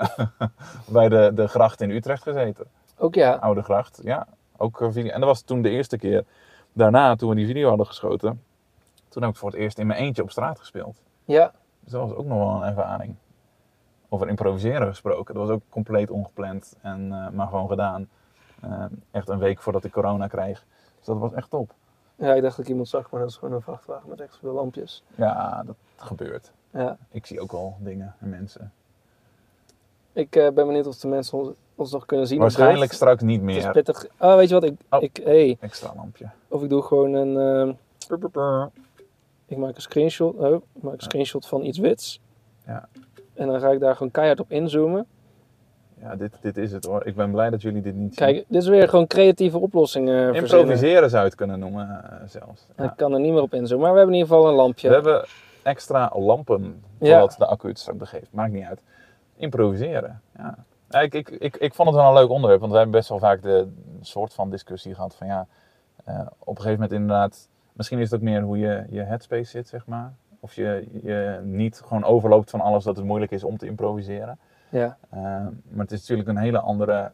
bij 0.98 1.10
de, 1.10 1.32
de 1.36 1.48
gracht 1.48 1.82
in 1.82 1.90
Utrecht 1.90 2.24
gezeten. 2.24 2.66
Ook 2.98 3.16
ja. 3.16 3.34
Oude 3.34 3.62
gracht, 3.62 4.00
ja. 4.04 4.28
Ook 4.58 4.78
video. 4.92 5.12
En 5.12 5.20
dat 5.20 5.30
was 5.30 5.42
toen 5.42 5.62
de 5.62 5.70
eerste 5.70 5.98
keer. 5.98 6.24
Daarna, 6.74 7.16
toen 7.16 7.30
we 7.30 7.36
die 7.36 7.46
video 7.46 7.68
hadden 7.68 7.86
geschoten, 7.86 8.42
toen 9.10 9.22
heb 9.22 9.32
ik 9.32 9.38
voor 9.38 9.50
het 9.50 9.60
eerst 9.60 9.80
in 9.80 9.88
mijn 9.88 10.00
eentje 10.00 10.22
op 10.22 10.32
straat 10.32 10.60
gespeeld. 10.60 11.02
Ja, 11.26 11.52
Dus 11.80 11.92
dat 11.92 12.02
was 12.02 12.18
ook 12.18 12.26
nog 12.26 12.38
wel 12.38 12.56
een 12.56 12.64
ervaring. 12.64 13.16
Over 14.10 14.28
improviseren 14.30 14.88
gesproken. 14.88 15.34
Dat 15.36 15.48
was 15.48 15.56
ook 15.56 15.62
compleet 15.70 16.10
ongepland, 16.10 16.76
en, 16.82 17.12
eh, 17.12 17.30
maar 17.30 17.48
gewoon 17.48 17.68
gedaan. 17.68 18.08
Eh, 18.64 18.86
echt 19.12 19.30
een 19.30 19.38
week 19.40 19.62
voordat 19.62 19.84
ik 19.84 19.92
corona 19.92 20.28
kreeg. 20.28 20.66
Dus 20.98 21.06
dat 21.06 21.18
was 21.18 21.34
echt 21.34 21.50
top. 21.50 21.72
ja, 22.16 22.34
ik 22.34 22.42
dacht 22.42 22.56
dat 22.56 22.66
ik 22.66 22.72
iemand 22.72 22.88
zag, 22.88 23.12
maar 23.12 23.20
dat 23.22 23.30
is 23.30 23.36
gewoon 23.38 23.54
een 23.54 23.62
vrachtwagen 23.62 24.10
met 24.10 24.20
echt 24.22 24.38
veel 24.38 24.54
lampjes. 24.54 25.04
Ja, 25.16 25.64
dat 25.66 25.76
gebeurt. 25.96 26.52
Ja. 26.72 26.98
Ik 27.12 27.26
zie 27.26 27.40
ook 27.40 27.52
wel 27.52 27.76
dingen 27.80 28.16
en 28.20 28.30
mensen. 28.30 28.72
Ik 30.14 30.36
eh, 30.36 30.50
ben 30.52 30.66
benieuwd 30.68 30.88
of 30.88 30.98
de 30.98 31.08
mensen 31.08 31.38
ons, 31.38 31.50
ons 31.76 31.92
nog 31.92 32.06
kunnen 32.06 32.28
zien. 32.28 32.40
Waarschijnlijk 32.40 32.92
straks 32.92 33.22
niet 33.22 33.42
Het 33.42 33.50
is 33.50 33.64
meer. 33.64 33.72
pittig. 33.72 34.06
Oh, 34.20 34.36
weet 34.36 34.48
je 34.50 34.54
wat? 34.54 34.64
Ik, 34.64 34.76
Oh. 34.90 35.02
ik, 35.04 35.20
hey, 35.24 35.58
Extra 35.60 35.94
lampje. 35.96 36.30
of 36.48 36.64
ik 36.64 36.70
doe 36.70 36.82
gewoon 36.82 37.14
een. 37.14 37.38
ehm, 37.38 38.68
ik 39.46 39.58
maak 39.58 39.76
een 39.76 39.82
screenshot. 39.82 40.36
Oh, 40.36 40.54
ik 40.76 40.82
maak 40.84 40.94
een 40.94 41.00
screenshot 41.02 41.48
van 41.48 41.64
iets 41.64 41.78
wits. 41.78 42.20
Ja. 42.66 42.88
En 43.34 43.48
dan 43.48 43.60
ga 43.60 43.70
ik 43.72 43.80
daar 43.80 43.96
gewoon 43.96 44.12
keihard 44.12 44.40
op 44.40 44.52
inzoomen. 44.52 45.06
Ja, 46.04 46.16
dit, 46.16 46.32
dit 46.42 46.58
is 46.58 46.72
het 46.72 46.86
hoor. 46.86 47.06
Ik 47.06 47.16
ben 47.16 47.32
blij 47.32 47.50
dat 47.50 47.62
jullie 47.62 47.82
dit 47.82 47.96
niet 47.96 48.16
Kijk, 48.16 48.46
dit 48.48 48.62
is 48.62 48.68
weer 48.68 48.90
gewoon 48.90 49.08
creatieve 49.08 49.58
oplossingen 49.58 50.36
verzinnen. 50.36 50.60
Improviseren 50.60 51.10
zou 51.10 51.22
je 51.22 51.28
het 51.28 51.38
kunnen 51.38 51.60
noemen 51.60 52.04
eh, 52.04 52.28
zelfs. 52.28 52.68
Ja. 52.78 52.84
Ik 52.84 52.92
kan 52.96 53.14
er 53.14 53.20
niet 53.20 53.34
meer 53.34 53.42
op 53.42 53.54
inzoomen, 53.54 53.84
maar 53.86 53.92
we 53.92 53.98
hebben 53.98 54.16
in 54.16 54.22
ieder 54.22 54.36
geval 54.36 54.52
een 54.52 54.58
lampje. 54.58 54.88
We 54.88 54.94
hebben 54.94 55.26
extra 55.64 56.12
lampen, 56.16 56.84
Ja. 57.00 57.08
zodat 57.20 57.36
de 57.38 57.46
accu 57.46 57.68
het 57.68 57.80
straks 57.80 57.98
begeeft. 57.98 58.28
Maakt 58.32 58.52
niet 58.52 58.66
uit. 58.66 58.82
Improviseren. 59.36 60.22
Ja. 60.38 60.58
Ja, 60.90 61.00
ik, 61.00 61.14
ik, 61.14 61.30
ik, 61.30 61.56
ik 61.58 61.74
vond 61.74 61.88
het 61.90 61.98
wel 61.98 62.08
een 62.08 62.14
leuk 62.14 62.30
onderwerp, 62.30 62.60
want 62.60 62.72
we 62.72 62.78
hebben 62.78 62.96
best 62.98 63.10
wel 63.10 63.20
vaak 63.20 63.42
de 63.42 63.68
soort 64.02 64.34
van 64.34 64.50
discussie 64.50 64.96
gehad 64.96 65.16
van 65.16 65.28
ja, 65.28 65.48
eh, 66.04 66.20
op 66.40 66.56
een 66.56 66.62
gegeven 66.62 66.72
moment 66.72 66.92
inderdaad, 66.92 67.50
misschien 67.74 68.00
is 68.00 68.12
het 68.12 68.20
ook 68.20 68.26
meer 68.26 68.42
hoe 68.42 68.58
je, 68.58 68.86
je 68.90 69.02
headspace 69.02 69.50
zit, 69.50 69.68
zeg 69.68 69.86
maar. 69.86 70.14
Of 70.40 70.54
je, 70.54 70.88
je 71.04 71.40
niet 71.44 71.82
gewoon 71.86 72.04
overloopt 72.04 72.50
van 72.50 72.62
alles 72.62 72.84
dat 72.84 72.96
het 72.96 73.06
moeilijk 73.06 73.32
is 73.32 73.44
om 73.44 73.58
te 73.58 73.66
improviseren. 73.66 74.40
Ja. 74.74 74.98
Eh, 75.10 75.20
maar 75.70 75.84
het 75.86 75.92
is 75.92 76.00
natuurlijk 76.00 76.30
een 76.30 76.38
hele 76.38 76.60
andere 76.60 77.12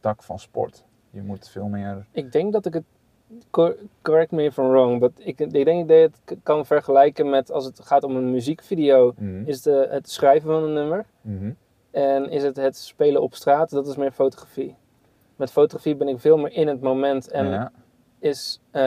tak 0.00 0.22
van 0.22 0.38
sport. 0.38 0.84
Je 1.10 1.22
moet 1.22 1.48
veel 1.48 1.66
meer. 1.66 2.06
Ik 2.10 2.32
denk 2.32 2.52
dat 2.52 2.66
ik 2.66 2.74
het. 2.74 2.84
cor- 3.50 3.76
Correct 4.02 4.30
me 4.30 4.42
if 4.44 4.56
I'm 4.56 4.68
wrong, 4.68 5.00
but 5.00 5.12
ik, 5.16 5.40
ik 5.40 5.64
denk 5.64 5.88
dat 5.88 5.96
je 5.96 6.10
het 6.24 6.36
kan 6.42 6.66
vergelijken 6.66 7.30
met 7.30 7.50
als 7.50 7.64
het 7.64 7.80
gaat 7.80 8.02
om 8.04 8.16
een 8.16 8.30
muziekvideo. 8.30 9.12
Mhm. 9.18 9.42
Is 9.44 9.62
de, 9.62 9.86
het 9.90 10.10
schrijven 10.10 10.50
van 10.50 10.62
een 10.62 10.72
nummer 10.72 11.04
Mhm. 11.20 11.50
en 11.90 12.30
is 12.30 12.42
het 12.42 12.56
het 12.56 12.76
spelen 12.76 13.22
op 13.22 13.34
straat, 13.34 13.70
dat 13.70 13.86
is 13.86 13.96
meer 13.96 14.12
fotografie. 14.12 14.76
Met 15.36 15.50
fotografie 15.52 15.96
ben 15.96 16.08
ik 16.08 16.18
veel 16.20 16.36
meer 16.38 16.52
in 16.52 16.68
het 16.68 16.80
moment 16.80 17.30
en 17.30 17.46
ja. 17.48 17.72
is. 18.18 18.60
eh, 18.70 18.82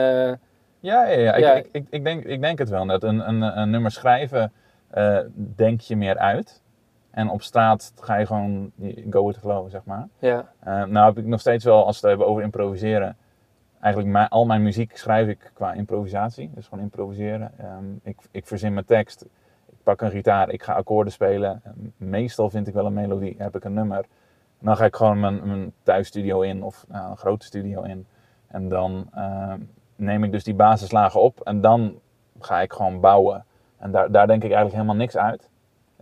Ja, 0.80 1.06
ja, 1.06 1.08
ja. 1.08 1.36
Ja. 1.36 1.52
Ik, 1.54 1.64
ik, 1.66 1.70
ik, 1.72 1.86
ik, 1.90 2.04
denk, 2.04 2.24
ik 2.24 2.40
denk 2.40 2.58
het 2.58 2.68
wel. 2.68 2.84
Net 2.84 3.02
een, 3.02 3.28
een, 3.28 3.42
een 3.58 3.70
nummer 3.70 3.90
schrijven 3.90 4.52
eh, 4.90 5.18
denk 5.34 5.80
je 5.80 5.96
meer 5.96 6.18
uit. 6.18 6.62
En 7.16 7.28
op 7.28 7.42
straat 7.42 7.92
ga 8.00 8.16
je 8.16 8.26
gewoon 8.26 8.72
go 9.10 9.26
with 9.26 9.34
the 9.34 9.40
flow, 9.40 9.70
zeg 9.70 9.84
maar. 9.84 10.08
ja, 10.18 10.52
Eh, 10.60 10.84
nou 10.84 11.06
heb 11.06 11.18
ik 11.18 11.26
nog 11.26 11.40
steeds 11.40 11.64
wel, 11.64 11.86
als 11.86 12.00
we 12.00 12.08
het 12.08 12.16
hebben 12.16 12.26
over 12.26 12.42
improviseren, 12.42 13.16
eigenlijk 13.80 14.12
mijn, 14.12 14.28
al 14.28 14.46
mijn 14.46 14.62
muziek 14.62 14.96
schrijf 14.96 15.28
ik 15.28 15.50
qua 15.54 15.72
improvisatie. 15.72 16.50
Dus 16.54 16.66
gewoon 16.66 16.84
improviseren. 16.84 17.52
Ehm, 17.58 17.84
ik, 18.02 18.18
ik 18.30 18.46
verzin 18.46 18.72
mijn 18.72 18.84
tekst. 18.84 19.22
Ik 19.68 19.76
pak 19.82 20.00
een 20.00 20.10
gitaar, 20.10 20.50
ik 20.50 20.62
ga 20.62 20.74
akkoorden 20.74 21.12
spelen. 21.12 21.60
Ehm, 21.64 21.74
meestal 21.96 22.50
vind 22.50 22.66
ik 22.66 22.74
wel 22.74 22.86
een 22.86 22.92
melodie, 22.92 23.34
heb 23.38 23.56
ik 23.56 23.64
een 23.64 23.74
nummer. 23.74 23.98
En 24.58 24.66
dan 24.66 24.76
ga 24.76 24.84
ik 24.84 24.96
gewoon 24.96 25.20
mijn, 25.20 25.46
mijn 25.46 25.72
thuisstudio 25.82 26.40
in 26.40 26.62
of 26.62 26.84
nou, 26.88 27.10
een 27.10 27.16
grote 27.16 27.46
studio 27.46 27.82
in. 27.82 28.06
En 28.46 28.68
dan 28.68 29.08
ehm, 29.14 29.60
neem 29.96 30.24
ik 30.24 30.32
dus 30.32 30.44
die 30.44 30.54
basislagen 30.54 31.20
op 31.20 31.40
en 31.40 31.60
dan 31.60 31.98
ga 32.40 32.60
ik 32.60 32.72
gewoon 32.72 33.00
bouwen. 33.00 33.44
En 33.76 33.90
daar, 33.90 34.10
daar 34.10 34.26
denk 34.26 34.42
ik 34.42 34.50
eigenlijk 34.50 34.74
helemaal 34.74 34.96
niks 34.96 35.16
uit. 35.16 35.48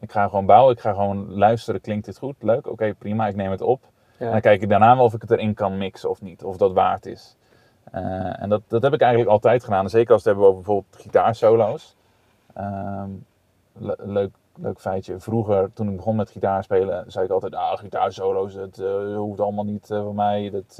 Ik 0.04 0.12
ga 0.12 0.28
gewoon 0.28 0.46
bouwen, 0.46 0.72
ik 0.74 0.80
ga 0.80 0.90
gewoon 0.92 1.34
luisteren, 1.34 1.80
klinkt 1.80 2.04
dit 2.06 2.18
goed? 2.18 2.34
Leuk, 2.38 2.66
oké, 2.70 2.94
prima, 2.98 3.26
ik 3.26 3.36
neem 3.36 3.50
het 3.50 3.60
op. 3.60 3.80
ja. 4.18 4.26
En 4.26 4.32
dan 4.32 4.40
kijk 4.40 4.62
ik 4.62 4.68
daarna 4.68 4.96
wel 4.96 5.04
of 5.04 5.14
ik 5.14 5.20
het 5.20 5.30
erin 5.30 5.54
kan 5.54 5.78
mixen 5.78 6.10
of 6.10 6.20
niet, 6.22 6.44
of 6.44 6.56
dat 6.56 6.72
waard 6.72 7.06
is. 7.06 7.36
Eh, 7.90 8.42
en 8.42 8.48
dat, 8.48 8.62
dat 8.68 8.82
heb 8.82 8.92
ik 8.92 9.00
eigenlijk 9.00 9.30
altijd 9.30 9.64
gedaan. 9.64 9.84
En 9.84 9.90
zeker 9.90 10.12
als 10.12 10.22
we 10.22 10.28
het 10.30 10.38
hebben 10.38 10.44
over 10.56 10.64
bijvoorbeeld 10.66 11.02
gitaarsolo's. 11.02 11.96
Ehm, 12.54 13.08
le- 13.72 13.96
leuk, 13.98 14.30
leuk 14.56 14.80
feitje. 14.80 15.20
Vroeger, 15.20 15.72
toen 15.72 15.88
ik 15.90 15.96
begon 15.96 16.16
met 16.16 16.30
gitaarspelen, 16.30 17.04
zei 17.12 17.24
ik 17.24 17.30
altijd: 17.30 17.54
Ah, 17.54 17.78
gitaarsolo's, 17.78 18.54
dat 18.54 18.78
eh, 18.78 19.16
hoeft 19.16 19.40
allemaal 19.40 19.64
niet 19.64 19.90
eh, 19.90 20.02
voor 20.02 20.14
mij. 20.14 20.50
Dat, 20.50 20.78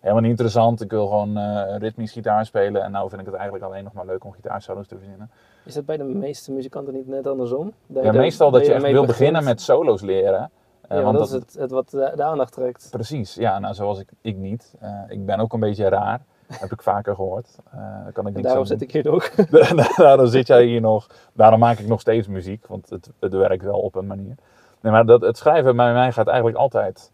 helemaal 0.00 0.20
niet 0.22 0.30
interessant. 0.30 0.80
Ik 0.80 0.90
wil 0.90 1.06
gewoon 1.06 1.36
eh 1.36 1.76
ritmisch 1.78 2.12
gitaar 2.12 2.46
spelen. 2.46 2.82
En 2.82 2.90
nou 2.90 3.08
vind 3.08 3.20
ik 3.20 3.26
het 3.26 3.36
eigenlijk 3.36 3.64
alleen 3.64 3.84
nog 3.84 3.92
maar 3.92 4.06
leuk 4.06 4.24
om 4.24 4.32
gitaarsolos 4.32 4.86
te 4.86 4.96
verzinnen. 4.98 5.30
Is 5.64 5.74
dat 5.74 5.84
bij 5.84 5.96
de 5.96 6.04
meeste 6.04 6.52
muzikanten 6.52 6.94
niet 6.94 7.06
net 7.08 7.26
andersom? 7.26 7.72
Dat 7.86 8.04
Ja, 8.04 8.12
meestal 8.12 8.50
dat 8.50 8.66
je 8.66 8.72
echt 8.72 8.82
wil 8.82 8.90
begint? 8.92 9.06
beginnen 9.18 9.44
met 9.44 9.60
solo's 9.60 10.00
leren. 10.02 10.50
Eh, 10.88 10.98
Ja, 10.98 11.04
want 11.04 11.18
dat 11.18 11.26
is 11.26 11.32
het, 11.32 11.54
het 11.58 11.70
wat 11.70 11.90
de, 11.90 12.12
de 12.16 12.22
aandacht 12.22 12.52
trekt. 12.52 12.88
Precies, 12.90 13.34
ja, 13.34 13.58
nou 13.58 13.74
zoals 13.74 13.98
ik, 14.00 14.08
ik 14.20 14.36
niet. 14.36 14.74
Eh, 14.80 14.90
ik 15.08 15.26
ben 15.26 15.38
ook 15.40 15.52
een 15.52 15.60
beetje 15.60 15.88
raar, 15.88 16.20
heb 16.46 16.72
ik 16.72 16.82
vaker 16.82 17.14
gehoord. 17.14 17.58
Eh 17.72 17.78
daar 18.02 18.12
kan 18.12 18.26
ik 18.26 18.34
niet 18.34 18.44
daarom 18.44 18.64
zit 18.64 18.82
ik 18.82 18.92
hier 18.92 19.04
nog. 19.04 19.28
Daarom 19.96 20.26
zit 20.26 20.46
jij 20.46 20.64
hier 20.64 20.80
nog. 20.80 21.06
Daarom 21.32 21.58
maak 21.58 21.78
ik 21.78 21.86
nog 21.86 22.00
steeds 22.00 22.28
muziek, 22.28 22.66
want 22.66 22.90
het, 22.90 23.10
het 23.20 23.32
werkt 23.32 23.62
wel 23.62 23.78
op 23.80 23.94
een 23.94 24.06
manier. 24.06 24.34
Nee, 24.80 24.92
maar 24.92 25.06
dat, 25.06 25.20
het 25.20 25.36
schrijven 25.38 25.76
bij 25.76 25.92
mij 25.92 26.12
gaat 26.12 26.26
eigenlijk 26.26 26.58
altijd 26.58 27.10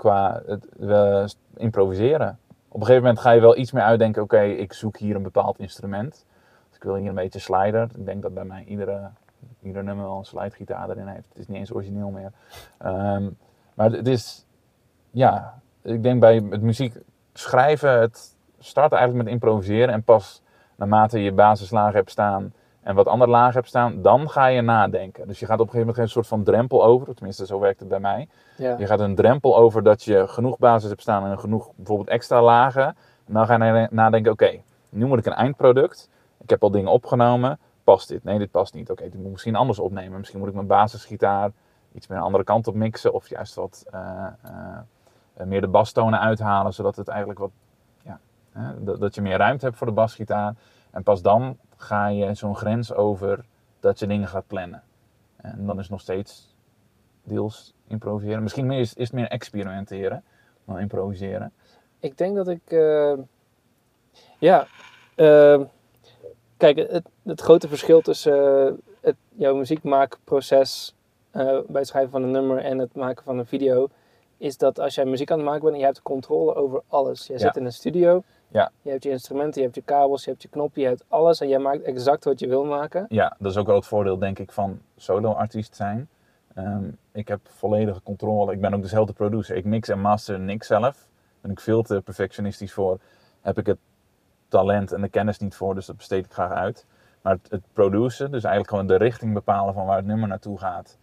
qua 0.00 0.42
het, 0.46 1.36
improviseren. 1.56 2.38
Op 2.68 2.80
een 2.80 2.86
gegeven 2.86 3.02
moment 3.02 3.18
ga 3.20 3.30
je 3.30 3.40
wel 3.40 3.56
iets 3.56 3.72
meer 3.72 3.82
uitdenken, 3.82 4.22
oké, 4.22 4.40
ik 4.40 4.72
zoek 4.72 4.96
hier 4.96 5.16
een 5.16 5.22
bepaald 5.22 5.58
instrument. 5.58 6.26
Dus 6.68 6.76
ik 6.76 6.82
wil 6.82 6.94
hier 6.94 7.08
een 7.08 7.14
beetje 7.14 7.38
slider. 7.38 7.88
Ik 7.96 8.06
denk 8.06 8.22
dat 8.22 8.34
bij 8.34 8.44
mij 8.44 8.64
iedere, 8.64 9.10
ieder 9.62 9.84
nummer 9.84 10.04
wel 10.04 10.18
een 10.18 10.24
slidegitaar 10.24 10.90
erin 10.90 11.06
heeft. 11.06 11.28
Het 11.28 11.38
is 11.38 11.48
niet 11.48 11.56
eens 11.56 11.74
origineel 11.74 12.10
meer. 12.10 12.32
Ehm, 12.78 13.28
maar 13.74 13.90
het 13.90 14.06
is, 14.06 14.46
ja, 15.10 15.60
ik 15.82 16.02
denk 16.02 16.20
bij 16.20 16.34
het 16.34 16.62
muziek 16.62 16.94
schrijven, 17.32 18.00
het 18.00 18.36
start 18.58 18.92
eigenlijk 18.92 19.24
met 19.24 19.32
improviseren. 19.32 19.94
En 19.94 20.02
pas 20.02 20.42
naarmate 20.76 21.22
je 21.22 21.32
basislagen 21.32 21.94
hebt 21.94 22.10
staan 22.10 22.52
en 22.82 22.94
wat 22.94 23.06
andere 23.06 23.30
lagen 23.30 23.54
hebt 23.54 23.68
staan, 23.68 24.02
dan 24.02 24.30
ga 24.30 24.46
je 24.46 24.60
nadenken. 24.60 25.26
Dus 25.26 25.38
je 25.38 25.46
gaat 25.46 25.60
op 25.60 25.66
een 25.66 25.72
gegeven 25.72 25.86
moment 25.86 26.04
een 26.04 26.12
soort 26.12 26.26
van 26.26 26.42
drempel 26.42 26.84
over. 26.84 27.14
Tenminste, 27.14 27.46
zo 27.46 27.58
werkt 27.58 27.80
het 27.80 27.88
bij 27.88 28.00
mij. 28.00 28.28
Ja. 28.56 28.76
Je 28.78 28.86
gaat 28.86 29.00
een 29.00 29.14
drempel 29.14 29.56
over 29.56 29.82
dat 29.82 30.02
je 30.02 30.28
genoeg 30.28 30.58
basis 30.58 30.88
hebt 30.88 31.00
staan 31.00 31.24
en 31.26 31.38
genoeg 31.38 31.70
bijvoorbeeld 31.76 32.08
extra 32.08 32.42
lagen. 32.42 32.86
En 33.26 33.34
dan 33.34 33.46
ga 33.46 33.52
je 33.52 33.58
na- 33.58 33.88
nadenken, 33.90 34.32
oké, 34.32 34.60
nu 34.88 35.06
moet 35.06 35.18
ik 35.18 35.26
een 35.26 35.32
eindproduct. 35.32 36.08
Ik 36.42 36.50
heb 36.50 36.62
al 36.62 36.70
dingen 36.70 36.90
opgenomen. 36.90 37.58
Past 37.84 38.08
dit? 38.08 38.24
Nee, 38.24 38.38
dit 38.38 38.50
past 38.50 38.74
niet. 38.74 38.90
Oké, 38.90 39.02
dit 39.02 39.14
moet 39.14 39.24
ik 39.24 39.30
misschien 39.30 39.56
anders 39.56 39.78
opnemen. 39.78 40.18
Misschien 40.18 40.38
moet 40.38 40.48
ik 40.48 40.54
mijn 40.54 40.66
basisgitaar 40.66 41.50
iets 41.92 42.06
meer 42.06 42.18
een 42.18 42.24
andere 42.24 42.44
kant 42.44 42.66
op 42.66 42.74
mixen. 42.74 43.12
Of 43.12 43.28
juist 43.28 43.54
wat 43.54 43.84
eh, 43.90 44.26
eh, 44.42 45.46
meer 45.46 45.60
de 45.60 45.68
bastonen 45.68 46.20
uithalen, 46.20 46.72
zodat 46.72 46.96
het 46.96 47.08
eigenlijk 47.08 47.38
wat, 47.38 47.50
ja, 48.02 48.20
dat 48.98 49.14
je 49.14 49.20
meer 49.20 49.36
ruimte 49.36 49.64
hebt 49.64 49.76
voor 49.76 49.86
de 49.86 49.92
basgitaar. 49.92 50.54
En 50.90 51.02
pas 51.02 51.22
dan 51.22 51.56
ga 51.80 52.06
je 52.06 52.34
zo'n 52.34 52.56
grens 52.56 52.92
over 52.92 53.44
dat 53.80 53.98
je 53.98 54.06
dingen 54.06 54.28
gaat 54.28 54.46
plannen. 54.46 54.82
En 55.36 55.66
dan 55.66 55.78
is 55.78 55.88
nog 55.88 56.00
steeds 56.00 56.54
deels 57.22 57.74
improviseren. 57.86 58.42
Misschien 58.42 58.66
meer 58.66 58.78
is, 58.80 58.96
het 58.98 59.12
meer 59.12 59.28
experimenteren 59.28 60.24
dan 60.64 60.78
improviseren. 60.78 61.52
Ik 62.00 62.18
denk 62.18 62.36
dat 62.36 62.48
ik. 62.48 62.60
eh, 62.66 63.12
ja. 64.38 64.66
eh, 65.14 65.60
kijk, 66.56 66.76
het, 66.76 67.08
het 67.22 67.40
grote 67.40 67.68
verschil 67.68 68.00
tussen 68.00 68.66
eh, 68.66 68.72
het, 69.00 69.16
jouw 69.28 69.54
muziekmaakproces 69.54 70.94
bij 71.32 71.64
het 71.72 71.86
schrijven 71.86 72.10
van 72.10 72.22
een 72.22 72.30
nummer 72.30 72.58
en 72.58 72.78
het 72.78 72.94
maken 72.94 73.24
van 73.24 73.38
een 73.38 73.46
video. 73.46 73.88
Is 74.36 74.56
dat 74.56 74.80
als 74.80 74.94
jij 74.94 75.04
muziek 75.04 75.30
aan 75.30 75.38
het 75.38 75.46
maken 75.46 75.62
bent 75.62 75.74
en 75.74 75.80
je 75.80 75.86
hebt 75.86 76.02
controle 76.02 76.54
over 76.54 76.82
alles. 76.88 77.26
Jij 77.26 77.36
Ja. 77.36 77.42
zit 77.42 77.56
in 77.56 77.64
een 77.64 77.72
studio. 77.72 78.22
Ja. 78.50 78.70
Je 78.82 78.90
hebt 78.90 79.02
je 79.02 79.10
instrumenten, 79.10 79.60
je 79.60 79.62
hebt 79.62 79.74
je 79.74 79.82
kabels, 79.82 80.24
je 80.24 80.30
hebt 80.30 80.42
je 80.42 80.48
knopje, 80.48 80.80
je 80.80 80.86
hebt 80.86 81.04
alles. 81.08 81.40
En 81.40 81.48
jij 81.48 81.58
maakt 81.58 81.82
exact 81.82 82.24
wat 82.24 82.40
je 82.40 82.48
wil 82.48 82.64
maken. 82.64 83.06
Ja, 83.08 83.36
dat 83.38 83.50
is 83.50 83.56
ook 83.56 83.66
wel 83.66 83.76
het 83.76 83.86
voordeel, 83.86 84.18
denk 84.18 84.38
ik, 84.38 84.52
van 84.52 84.80
solo-artiest 84.96 85.76
zijn. 85.76 86.08
Ehm, 86.54 86.84
ik 87.12 87.28
heb 87.28 87.40
volledige 87.42 88.02
controle. 88.02 88.52
Ik 88.52 88.60
ben 88.60 88.74
ook 88.74 88.82
dezelfde 88.82 89.12
producer. 89.12 89.56
Ik 89.56 89.64
mix 89.64 89.88
en 89.88 90.00
master 90.00 90.40
niks 90.40 90.66
zelf. 90.66 90.80
Daar 90.80 91.40
ben 91.40 91.50
ik 91.50 91.60
veel 91.60 91.82
te 91.82 92.00
perfectionistisch 92.00 92.72
voor. 92.72 92.98
Heb 93.40 93.58
ik 93.58 93.66
het 93.66 93.78
talent 94.48 94.92
en 94.92 95.00
de 95.00 95.08
kennis 95.08 95.38
niet 95.38 95.54
voor, 95.54 95.74
dus 95.74 95.86
dat 95.86 95.96
besteed 95.96 96.24
ik 96.24 96.32
graag 96.32 96.52
uit. 96.52 96.86
Maar 97.22 97.32
het, 97.32 97.50
het 97.50 97.62
produceren, 97.72 98.32
dus 98.32 98.44
eigenlijk 98.44 98.74
gewoon 98.74 98.98
de 98.98 99.04
richting 99.04 99.34
bepalen 99.34 99.74
van 99.74 99.86
waar 99.86 99.96
het 99.96 100.06
nummer 100.06 100.28
naartoe 100.28 100.58
gaat, 100.58 100.98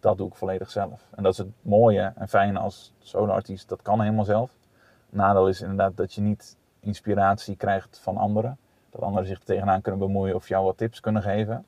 dat 0.00 0.16
doe 0.16 0.28
ik 0.28 0.34
volledig 0.34 0.70
zelf. 0.70 1.06
En 1.14 1.22
dat 1.22 1.32
is 1.32 1.38
het 1.38 1.48
mooie 1.62 2.12
en 2.16 2.28
fijne 2.28 2.58
als 2.58 2.92
solo-artiest, 2.98 3.68
dat 3.68 3.82
kan 3.82 4.00
helemaal 4.00 4.24
zelf. 4.24 4.50
Nadeel 5.10 5.48
is 5.48 5.60
inderdaad 5.60 5.96
dat 5.96 6.14
je 6.14 6.20
niet 6.20 6.56
inspiratie 6.88 7.56
krijgt 7.56 7.98
van 8.02 8.16
anderen. 8.16 8.58
Dat 8.90 9.02
anderen 9.02 9.26
zich 9.28 9.38
er 9.38 9.44
tegenaan 9.44 9.80
kunnen 9.80 10.00
bemoeien 10.00 10.34
of 10.34 10.48
jou 10.48 10.64
wat 10.64 10.76
tips 10.76 11.00
kunnen 11.00 11.22
geven. 11.22 11.64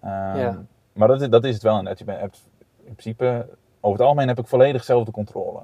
Ehm, 0.00 0.36
Ja. 0.38 0.62
Maar 0.92 1.08
dat 1.08 1.20
is, 1.22 1.28
dat 1.28 1.44
is 1.44 1.54
het 1.54 1.62
wel. 1.62 1.76
Je 1.88 2.04
bent- 2.04 2.20
hebt 2.20 2.48
in 2.76 2.92
principe, 2.94 3.48
over 3.80 3.98
het 3.98 4.06
algemeen 4.06 4.28
heb 4.28 4.38
ik 4.38 4.46
volledig 4.46 4.84
zelf 4.84 5.04
de 5.04 5.10
controle. 5.10 5.60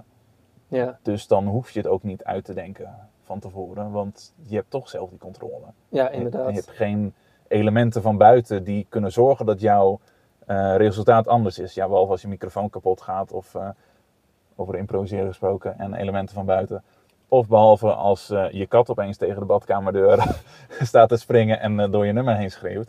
Ja, 0.69 0.99
Dus 1.03 1.27
dan 1.27 1.47
hoef 1.47 1.71
je 1.71 1.79
het 1.79 1.89
ook 1.89 2.03
niet 2.03 2.25
uit 2.25 2.45
te 2.45 2.55
denken 2.55 2.97
van 3.23 3.39
tevoren, 3.39 3.91
want 3.91 4.35
je 4.47 4.55
hebt 4.57 4.71
toch 4.71 4.89
zelf 4.89 5.11
die 5.11 5.19
controle. 5.19 5.65
ja 5.89 6.09
En 6.09 6.15
inderdaad. 6.15 6.49
je 6.49 6.55
hebt 6.55 6.71
geen 6.71 7.15
elementen 7.49 8.03
van 8.03 8.17
buiten 8.17 8.65
die 8.65 8.87
kunnen 8.89 9.13
zorgen 9.13 9.47
dat 9.47 9.61
jouw 9.61 10.01
eh, 10.47 10.77
resultaat 10.77 11.29
anders 11.29 11.59
is. 11.59 11.75
Ja, 11.75 11.89
behalve 11.89 12.11
als 12.11 12.23
je 12.23 12.29
microfoon 12.29 12.71
kapot 12.71 13.01
gaat 13.01 13.33
of 13.33 13.55
eh, 13.55 13.69
over 14.57 14.77
improviseren 14.77 15.27
gesproken 15.27 15.79
en 15.79 15.95
elementen 15.95 16.35
van 16.35 16.47
buiten. 16.47 16.83
Of 17.29 17.49
behalve 17.49 17.93
als 17.93 18.31
eh, 18.31 18.51
je 18.51 18.67
kat 18.67 18.91
opeens 18.91 19.17
tegen 19.17 19.39
de 19.39 19.45
badkamerdeur 19.45 20.25
staat 20.81 21.09
te 21.09 21.17
springen 21.17 21.61
en 21.61 21.81
eh, 21.81 21.91
door 21.91 22.07
je 22.07 22.13
nummer 22.13 22.37
heen 22.37 22.51
schreeuwt. 22.51 22.89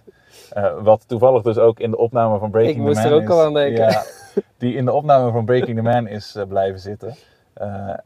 Eh, 0.49 0.81
wat 0.81 1.07
toevallig 1.07 1.41
dus 1.41 1.57
ook 1.57 1.79
in 1.79 1.91
de 1.91 1.97
opname 1.97 2.39
van 2.39 2.51
Breaking 2.51 2.77
Ik 2.77 2.83
moest 2.83 3.01
the 3.01 3.07
er 3.07 3.09
Man 3.09 3.21
ook 3.21 3.29
is. 3.29 3.35
al 3.35 3.43
aan 3.43 3.53
denken. 3.53 3.89
Ja, 3.89 4.03
die 4.57 4.73
in 4.73 4.85
de 4.85 4.93
opname 4.93 5.31
van 5.31 5.45
Breaking 5.45 5.77
the 5.77 5.83
Man 5.83 6.07
is 6.07 6.37
blijven 6.47 6.79
zitten. 6.79 7.15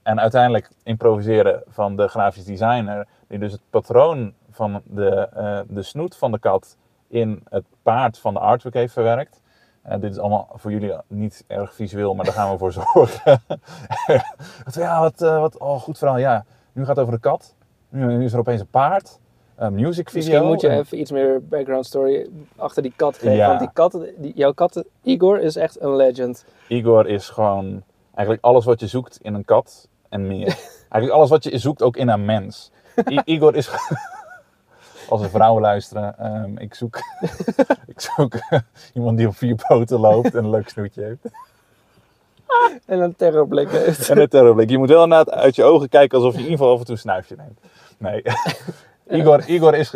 En 0.03 0.19
uiteindelijk 0.19 0.69
improviseren 0.83 1.63
van 1.67 1.95
de 1.95 2.07
grafisch 2.07 2.45
designer, 2.45 3.07
die 3.27 3.39
dus 3.39 3.51
het 3.51 3.61
patroon 3.69 4.33
van 4.51 4.81
de, 4.83 5.29
de 5.67 5.81
snoet 5.81 6.15
van 6.15 6.31
de 6.31 6.39
kat 6.39 6.77
in 7.07 7.43
het 7.49 7.63
paard 7.83 8.17
van 8.17 8.33
de 8.33 8.39
artwork 8.39 8.73
heeft 8.73 8.93
verwerkt. 8.93 9.41
Eh, 9.83 9.99
dit 9.99 10.11
is 10.11 10.19
allemaal 10.19 10.47
voor 10.53 10.71
jullie 10.71 10.93
niet 11.07 11.43
erg 11.47 11.73
visueel, 11.73 12.13
maar 12.15 12.25
daar 12.25 12.33
gaan 12.33 12.51
we 12.51 12.57
voor 12.57 12.71
zorgen. 12.93 13.41
ja, 14.73 14.99
wat, 14.99 15.21
eh, 15.21 15.39
wat 15.39 15.57
oh, 15.57 15.79
goed 15.81 15.97
verhaal. 15.97 16.17
Ja, 16.17 16.45
nu 16.73 16.81
gaat 16.85 16.95
het 16.95 16.99
over 17.05 17.13
de 17.13 17.19
kat. 17.19 17.55
Nu, 17.89 18.05
nu 18.05 18.23
is 18.25 18.33
er 18.33 18.39
opeens 18.39 18.61
een 18.61 18.67
paard. 18.67 19.19
Een 19.55 19.73
music 19.73 20.09
video. 20.09 20.27
Misschien 20.29 20.47
moet 20.47 20.61
je 20.61 20.67
En- 20.67 20.77
even 20.79 20.99
iets 20.99 21.11
meer 21.11 21.47
background 21.47 21.85
story 21.85 22.29
achter 22.55 22.81
die 22.83 22.93
kat 22.95 23.17
geven. 23.17 23.35
Ja. 23.35 23.47
Want 23.47 23.59
die 23.59 23.69
kat, 23.73 23.97
die, 24.17 24.31
jouw 24.35 24.51
kat, 24.51 24.83
Igor, 25.03 25.39
is 25.39 25.55
echt 25.55 25.81
een 25.81 25.95
legend. 25.95 26.45
Igor 26.67 27.07
is 27.07 27.29
gewoon 27.29 27.83
eigenlijk 28.13 28.45
alles 28.45 28.65
wat 28.65 28.79
je 28.79 28.87
zoekt 28.87 29.19
in 29.21 29.33
een 29.33 29.45
kat 29.45 29.87
en 30.09 30.27
meer. 30.27 30.45
eigenlijk 30.89 31.11
alles 31.11 31.29
wat 31.29 31.43
je 31.43 31.57
zoekt 31.57 31.81
ook 31.81 31.97
in 31.97 32.09
een 32.09 32.25
mens. 32.25 32.71
I- 33.09 33.21
Igor 33.25 33.55
is. 33.55 33.69
Als 35.09 35.21
er 35.21 35.29
vrouwen 35.29 35.61
luisteren, 35.61 36.17
ehm, 36.17 36.57
ik 36.57 36.73
zoek, 36.73 36.97
ik 37.93 38.01
zoek 38.01 38.33
iemand 38.93 39.17
die 39.17 39.27
op 39.27 39.35
vier 39.35 39.55
poten 39.67 39.99
loopt 39.99 40.35
en 40.35 40.43
een 40.43 40.49
leuk 40.49 40.69
snoetje 40.69 41.03
heeft. 41.03 41.25
En 42.85 42.99
een 42.99 43.15
terrorblik 43.15 43.69
heeft. 43.69 44.09
En 44.09 44.17
een 44.17 44.27
terrorblik. 44.27 44.69
Je 44.69 44.77
moet 44.77 44.89
wel 44.89 45.03
inderdaad 45.03 45.31
uit 45.31 45.55
je 45.55 45.63
ogen 45.63 45.89
kijken 45.89 46.17
alsof 46.17 46.33
je 46.33 46.37
in 46.37 46.43
ieder 46.43 46.57
geval 46.57 46.73
af 46.73 46.79
en 46.79 46.85
toe 46.85 46.95
een 46.95 47.01
snuifje 47.01 47.35
neemt. 47.35 47.59
Nee. 47.97 48.23
Igor, 49.19 49.47
Igor 49.47 49.75
is, 49.75 49.95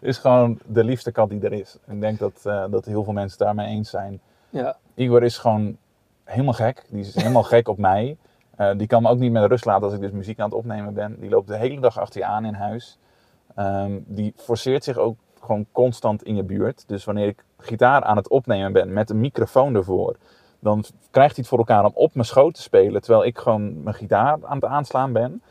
is 0.00 0.18
gewoon 0.18 0.58
de 0.66 0.84
liefste 0.84 1.12
kat 1.12 1.28
die 1.28 1.40
er 1.40 1.52
is. 1.52 1.78
Ik 1.86 2.00
denk 2.00 2.18
dat, 2.18 2.40
eh, 2.44 2.64
dat 2.70 2.84
heel 2.84 3.04
veel 3.04 3.12
mensen 3.12 3.38
daarmee 3.38 3.66
eens 3.66 3.90
zijn. 3.90 4.20
Ja, 4.50 4.76
Igor 4.94 5.22
is 5.22 5.38
gewoon 5.38 5.76
helemaal 6.24 6.52
gek. 6.52 6.84
Die 6.88 7.00
is 7.00 7.14
helemaal 7.14 7.42
gek 7.42 7.68
op 7.68 7.78
mij. 7.78 8.16
Eh, 8.56 8.70
die 8.76 8.86
kan 8.86 9.02
me 9.02 9.08
ook 9.08 9.18
niet 9.18 9.32
met 9.32 9.50
rust 9.50 9.64
laten 9.64 9.84
als 9.84 9.94
ik 9.94 10.00
dus 10.00 10.10
muziek 10.10 10.38
aan 10.38 10.48
het 10.48 10.58
opnemen 10.58 10.94
ben. 10.94 11.16
Die 11.20 11.30
loopt 11.30 11.48
de 11.48 11.56
hele 11.56 11.80
dag 11.80 11.98
achter 11.98 12.20
je 12.20 12.26
aan 12.26 12.44
in 12.44 12.54
huis. 12.54 12.98
Ehm, 13.60 13.98
die 14.06 14.32
forceert 14.36 14.84
zich 14.84 14.96
ook 14.96 15.16
gewoon 15.40 15.66
constant 15.72 16.22
in 16.22 16.36
je 16.36 16.42
buurt. 16.42 16.84
Dus 16.88 17.04
wanneer 17.04 17.26
ik 17.26 17.44
gitaar 17.58 18.02
aan 18.02 18.16
het 18.16 18.28
opnemen 18.28 18.72
ben 18.72 18.92
met 18.92 19.10
een 19.10 19.20
microfoon 19.20 19.74
ervoor, 19.74 20.16
dan 20.58 20.84
krijgt 21.10 21.34
hij 21.34 21.40
het 21.40 21.48
voor 21.48 21.58
elkaar 21.58 21.84
om 21.84 21.92
op 21.94 22.14
mijn 22.14 22.26
schoot 22.26 22.54
te 22.54 22.62
spelen, 22.62 23.02
terwijl 23.02 23.24
ik 23.24 23.38
gewoon 23.38 23.82
mijn 23.82 23.94
gitaar 23.94 24.38
aan 24.46 24.54
het 24.54 24.64
aanslaan 24.64 25.12
ben. 25.12 25.42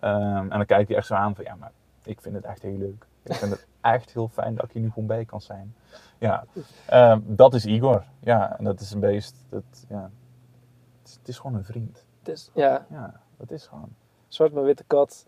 Ehm, 0.00 0.36
en 0.36 0.48
dan 0.48 0.66
kijkt 0.66 0.88
hij 0.88 0.96
echt 0.96 1.06
zo 1.06 1.14
aan 1.14 1.34
van, 1.34 1.44
ja, 1.44 1.54
maar 1.54 1.72
ik 2.04 2.20
vind 2.20 2.34
het 2.34 2.44
echt 2.44 2.62
heel 2.62 2.78
leuk. 2.78 3.06
Ik 3.22 3.34
vind 3.34 3.50
het 3.50 3.66
echt 3.80 4.12
heel 4.12 4.28
fijn 4.28 4.54
dat 4.54 4.64
ik 4.64 4.72
hier 4.72 4.82
nu 4.82 4.88
gewoon 4.88 5.06
bij 5.06 5.24
kan 5.24 5.40
zijn. 5.40 5.74
Ja, 6.18 6.44
ehm, 6.86 7.20
dat 7.24 7.54
is 7.54 7.64
Igor. 7.66 8.04
Ja, 8.20 8.58
en 8.58 8.64
dat 8.64 8.80
is 8.80 8.90
een 8.92 9.00
beest. 9.00 9.36
Dat, 9.48 9.84
ja, 9.88 10.10
het, 11.00 11.08
is, 11.08 11.14
het 11.14 11.28
is 11.28 11.38
gewoon 11.38 11.56
een 11.56 11.64
vriend. 11.64 12.04
het 12.18 12.28
is, 12.28 12.50
ja, 12.54 12.86
Ja, 12.90 13.20
dat 13.36 13.50
is 13.50 13.66
gewoon. 13.66 13.88
zwart 14.28 14.52
met 14.52 14.64
witte 14.64 14.84
kat, 14.86 15.26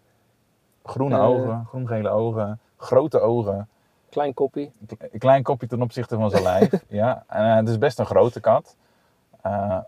Groene 0.86 1.14
Eh. 1.14 1.24
ogen, 1.24 1.64
groen-gele 1.68 2.08
ogen, 2.08 2.60
grote 2.76 3.20
ogen. 3.20 3.68
klein 4.10 4.34
koppie. 4.34 4.72
Een 4.98 5.18
klein 5.18 5.42
kopje 5.42 5.66
ten 5.66 5.82
opzichte 5.82 6.16
van 6.16 6.30
zijn 6.30 6.42
lijf. 6.42 6.84
ja, 6.88 7.24
en 7.26 7.44
eh, 7.44 7.56
het 7.56 7.68
is 7.68 7.78
best 7.78 7.98
een 7.98 8.06
grote 8.06 8.40
kat. 8.40 8.76
Eh, 9.42 9.78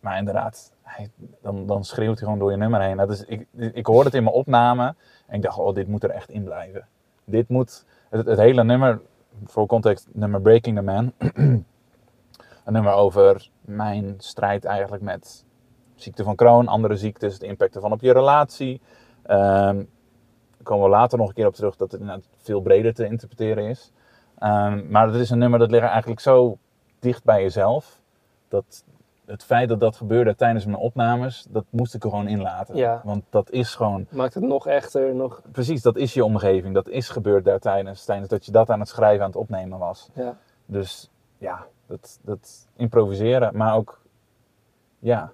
maar 0.00 0.18
inderdaad, 0.18 0.72
hij, 0.82 1.10
dan, 1.42 1.66
dan 1.66 1.84
schreeuwt 1.84 2.14
hij 2.18 2.24
gewoon 2.24 2.38
door 2.38 2.50
je 2.50 2.56
nummer 2.56 2.80
heen. 2.80 2.96
Dat 2.96 3.10
is, 3.10 3.24
ik, 3.24 3.46
ik 3.56 3.86
hoorde 3.86 4.04
het 4.04 4.14
in 4.14 4.22
mijn 4.22 4.34
opname 4.34 4.94
en 5.26 5.34
ik 5.36 5.42
dacht, 5.42 5.58
oh, 5.58 5.74
dit 5.74 5.88
moet 5.88 6.02
er 6.02 6.10
echt 6.10 6.30
in 6.30 6.44
blijven. 6.44 6.86
Dit 7.24 7.48
moet, 7.48 7.84
het, 8.10 8.26
het 8.26 8.38
hele 8.38 8.64
nummer, 8.64 9.00
voor 9.44 9.66
context, 9.66 10.08
nummer 10.12 10.40
Breaking 10.40 10.76
the 10.76 10.82
Man. 10.82 11.12
een 11.18 12.72
nummer 12.72 12.92
over 12.92 13.50
mijn 13.60 14.14
strijd 14.18 14.64
eigenlijk 14.64 15.02
met 15.02 15.44
ziekte 15.94 16.24
van 16.24 16.36
Crohn, 16.36 16.66
andere 16.66 16.96
ziektes, 16.96 17.38
de 17.38 17.46
impact 17.46 17.74
ervan 17.74 17.92
op 17.92 18.00
je 18.00 18.12
relatie. 18.12 18.80
Ehm, 19.22 19.82
daar 20.58 20.66
komen 20.66 20.84
we 20.84 20.90
later 20.90 21.18
nog 21.18 21.28
een 21.28 21.34
keer 21.34 21.46
op 21.46 21.54
terug 21.54 21.76
dat 21.76 21.92
het 21.92 22.00
inderdaad 22.00 22.28
veel 22.36 22.60
breder 22.60 22.94
te 22.94 23.06
interpreteren 23.06 23.68
is. 23.68 23.92
Ehm, 24.38 24.90
maar 24.90 25.06
het 25.06 25.16
is 25.16 25.30
een 25.30 25.38
nummer 25.38 25.58
dat 25.58 25.70
ligt 25.70 25.86
eigenlijk 25.86 26.20
zo 26.20 26.58
dicht 26.98 27.24
bij 27.24 27.42
jezelf. 27.42 28.00
Dat 28.48 28.84
het 29.26 29.44
feit 29.44 29.68
dat 29.68 29.80
dat 29.80 29.96
gebeurde 29.96 30.34
tijdens 30.34 30.64
mijn 30.64 30.78
opnames, 30.78 31.46
dat 31.48 31.64
moest 31.70 31.94
ik 31.94 32.04
er 32.04 32.10
gewoon 32.10 32.28
inlaten. 32.28 32.76
Ja. 32.76 33.00
Want 33.04 33.24
dat 33.30 33.50
is 33.50 33.74
gewoon, 33.74 34.06
Maakt 34.10 34.34
het 34.34 34.42
nog 34.42 34.66
echter, 34.66 35.14
nog... 35.14 35.42
precies, 35.52 35.82
dat 35.82 35.96
is 35.96 36.14
je 36.14 36.24
omgeving. 36.24 36.74
Dat 36.74 36.88
is 36.88 37.08
gebeurd 37.08 37.44
daar 37.44 37.58
tijdens, 37.58 38.04
tijdens 38.04 38.28
dat 38.28 38.44
je 38.44 38.52
dat 38.52 38.70
aan 38.70 38.80
het 38.80 38.88
schrijven, 38.88 39.20
aan 39.20 39.30
het 39.30 39.38
opnemen 39.38 39.78
was. 39.78 40.10
Ja. 40.14 40.36
Dus 40.66 41.10
ja, 41.38 41.66
dat, 41.86 42.18
dat 42.22 42.68
improviseren, 42.76 43.56
maar 43.56 43.74
ook, 43.74 44.00
ja, 44.98 45.32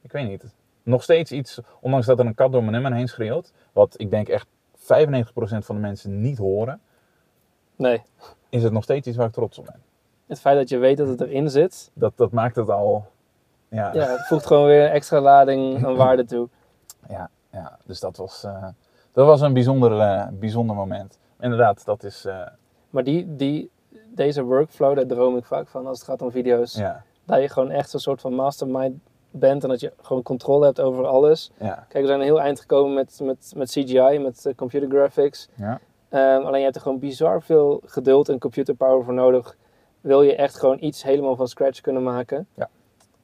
ik 0.00 0.12
weet 0.12 0.28
niet. 0.28 0.56
Nog 0.88 1.02
steeds 1.02 1.32
iets, 1.32 1.60
ondanks 1.80 2.06
dat 2.06 2.18
er 2.18 2.26
een 2.26 2.34
kat 2.34 2.52
door 2.52 2.60
mijn 2.60 2.72
nummer 2.72 2.92
heen 2.94 3.08
schreeuwt, 3.08 3.52
wat 3.72 3.94
ik 3.96 4.10
denk 4.10 4.28
echt 4.28 4.46
95% 4.76 4.78
van 5.64 5.74
de 5.74 5.80
mensen 5.80 6.20
niet 6.20 6.38
horen, 6.38 6.80
Nee. 7.76 8.02
is 8.48 8.62
het 8.62 8.72
nog 8.72 8.82
steeds 8.82 9.06
iets 9.06 9.16
waar 9.16 9.26
ik 9.26 9.32
trots 9.32 9.58
op 9.58 9.64
ben. 9.64 9.82
Het 10.26 10.40
feit 10.40 10.56
dat 10.56 10.68
je 10.68 10.78
weet 10.78 10.96
dat 10.96 11.08
het 11.08 11.20
erin 11.20 11.50
zit, 11.50 11.90
Dat, 11.94 12.12
dat 12.16 12.30
maakt 12.32 12.56
het 12.56 12.70
al, 12.70 13.06
ja, 13.68 13.94
ja, 13.94 14.06
het 14.06 14.26
voegt 14.26 14.46
gewoon 14.46 14.66
weer 14.66 14.84
een 14.84 14.90
extra 14.90 15.20
lading 15.20 15.86
aan 15.86 15.96
waarde 16.06 16.24
toe. 16.24 16.48
ja, 17.08 17.30
ja. 17.52 17.78
dus 17.84 18.00
dat 18.00 18.16
was, 18.16 18.44
eh, 18.44 18.66
dat 19.12 19.26
was 19.26 19.40
een 19.40 19.52
bijzonder, 19.52 20.00
eh, 20.00 20.26
bijzonder 20.32 20.76
moment. 20.76 21.18
Inderdaad, 21.40 21.84
dat 21.84 22.04
is, 22.04 22.24
eh, 22.24 22.46
Maar 22.90 23.04
die, 23.04 23.36
die, 23.36 23.70
deze 24.14 24.42
workflow, 24.42 24.96
daar 24.96 25.06
droom 25.06 25.36
ik 25.36 25.44
vaak 25.44 25.68
van 25.68 25.86
als 25.86 25.98
het 25.98 26.08
gaat 26.08 26.22
om 26.22 26.30
video's. 26.30 26.74
ja, 26.74 27.02
Dat 27.24 27.40
je 27.40 27.48
gewoon 27.48 27.70
echt 27.70 27.90
zo'n 27.90 28.00
soort 28.00 28.20
van 28.20 28.34
mastermind 28.34 29.00
bent 29.38 29.62
en 29.62 29.68
dat 29.68 29.80
je 29.80 29.92
gewoon 30.02 30.22
controle 30.22 30.64
hebt 30.64 30.80
over 30.80 31.06
alles. 31.06 31.50
ja, 31.60 31.86
Kijk, 31.88 32.02
we 32.04 32.06
zijn 32.06 32.18
een 32.20 32.26
heel 32.26 32.40
eind 32.40 32.60
gekomen 32.60 32.94
met, 32.94 33.20
met, 33.22 33.52
met 33.56 33.70
CGI, 33.70 34.18
met 34.18 34.46
eh, 34.46 34.54
computer 34.54 34.88
graphics. 34.88 35.48
ja, 35.54 35.80
Ehm, 36.08 36.42
alleen 36.44 36.58
je 36.58 36.64
hebt 36.64 36.76
er 36.76 36.82
gewoon 36.82 36.98
bizar 36.98 37.42
veel 37.42 37.80
geduld 37.84 38.28
en 38.28 38.38
computer 38.38 38.74
power 38.74 39.04
voor 39.04 39.14
nodig. 39.14 39.56
Wil 40.00 40.22
je 40.22 40.36
echt 40.36 40.58
gewoon 40.58 40.76
iets 40.80 41.02
helemaal 41.02 41.36
van 41.36 41.48
scratch 41.48 41.80
kunnen 41.80 42.02
maken. 42.02 42.46
Ja. 42.54 42.68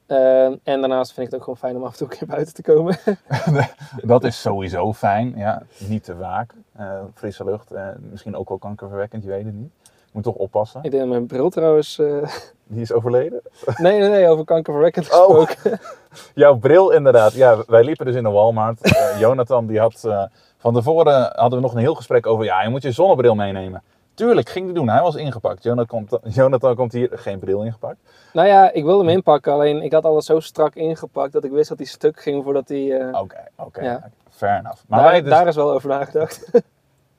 Ehm, 0.05 0.55
en 0.63 0.79
daarnaast 0.79 1.13
vind 1.13 1.25
ik 1.27 1.33
het 1.33 1.35
ook 1.35 1.43
gewoon 1.43 1.57
fijn 1.59 1.75
om 1.75 1.83
af 1.83 1.91
en 1.91 1.97
toe 1.97 2.07
een 2.11 2.17
keer 2.17 2.27
buiten 2.27 2.53
te 2.53 2.61
komen. 2.61 2.97
dat 4.13 4.23
is 4.23 4.41
sowieso 4.41 4.93
fijn. 4.93 5.33
Ja, 5.37 5.61
niet 5.87 6.03
te 6.03 6.15
vaak. 6.15 6.53
Eh, 6.75 7.01
frisse 7.13 7.43
lucht, 7.43 7.71
eh, 7.71 7.87
misschien 8.09 8.35
ook 8.35 8.49
wel 8.49 8.57
kankerverwekkend, 8.57 9.23
je 9.23 9.29
weet 9.29 9.45
het 9.45 9.53
niet. 9.53 9.71
Moet 10.15 10.23
toch 10.23 10.35
oppassen. 10.35 10.83
ik 10.83 10.89
denk 10.91 11.03
dat 11.03 11.11
mijn 11.11 11.25
bril 11.25 11.49
trouwens... 11.49 11.99
eh, 11.99 12.27
Die 12.67 12.81
is 12.81 12.91
overleden. 12.91 13.41
nee, 13.77 13.99
nee, 13.99 14.09
nee, 14.09 14.27
over 14.27 14.45
kankerverwekkend 14.45 15.11
Oh. 15.13 15.39
gesproken. 15.45 15.79
Jouw 16.43 16.55
bril 16.57 16.91
inderdaad. 16.91 17.33
Ja, 17.33 17.63
wij 17.67 17.83
liepen 17.83 18.05
dus 18.05 18.15
in 18.15 18.23
de 18.23 18.29
Walmart. 18.29 18.81
Eh, 18.95 19.19
Jonathan 19.19 19.65
die 19.67 19.79
had 19.79 20.03
eh, 20.03 20.23
van 20.57 20.73
tevoren 20.73 21.31
hadden 21.35 21.59
we 21.59 21.65
nog 21.65 21.73
een 21.73 21.79
heel 21.79 21.95
gesprek 21.95 22.25
over. 22.27 22.45
Ja, 22.45 22.63
je 22.63 22.69
moet 22.69 22.81
je 22.81 22.91
zonnebril 22.91 23.35
meenemen. 23.35 23.83
Tuurlijk, 24.13 24.49
ging 24.49 24.65
hij 24.65 24.73
doen. 24.73 24.89
Hij 24.89 25.01
was 25.01 25.15
ingepakt. 25.15 25.63
Jonathan 25.63 26.09
komt, 26.09 26.35
Jonathan 26.35 26.75
komt 26.75 26.91
hier 26.93 27.09
geen 27.11 27.39
bril 27.39 27.63
ingepakt. 27.63 27.97
Nou 28.33 28.47
ja, 28.47 28.71
ik 28.71 28.83
wilde 28.83 29.03
hem 29.03 29.13
inpakken, 29.13 29.53
alleen 29.53 29.81
ik 29.81 29.91
had 29.93 30.05
alles 30.05 30.25
zo 30.25 30.39
strak 30.39 30.75
ingepakt 30.75 31.33
dat 31.33 31.43
ik 31.43 31.51
wist 31.51 31.69
dat 31.69 31.77
hij 31.77 31.87
stuk 31.87 32.19
ging 32.21 32.43
voordat 32.43 32.67
hij... 32.69 33.09
Oké, 33.11 33.43
oké. 33.55 33.81
Ja. 33.83 34.09
Fair 34.29 34.59
enough. 34.59 34.81
Maar 34.87 34.99
daar, 35.01 35.11
wij 35.11 35.21
dus, 35.21 35.29
daar 35.29 35.47
is 35.47 35.55
wel 35.55 35.71
over 35.71 35.89
nagedacht. 35.89 36.49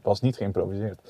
was 0.03 0.21
niet 0.21 0.37
geïmproviseerd. 0.37 1.01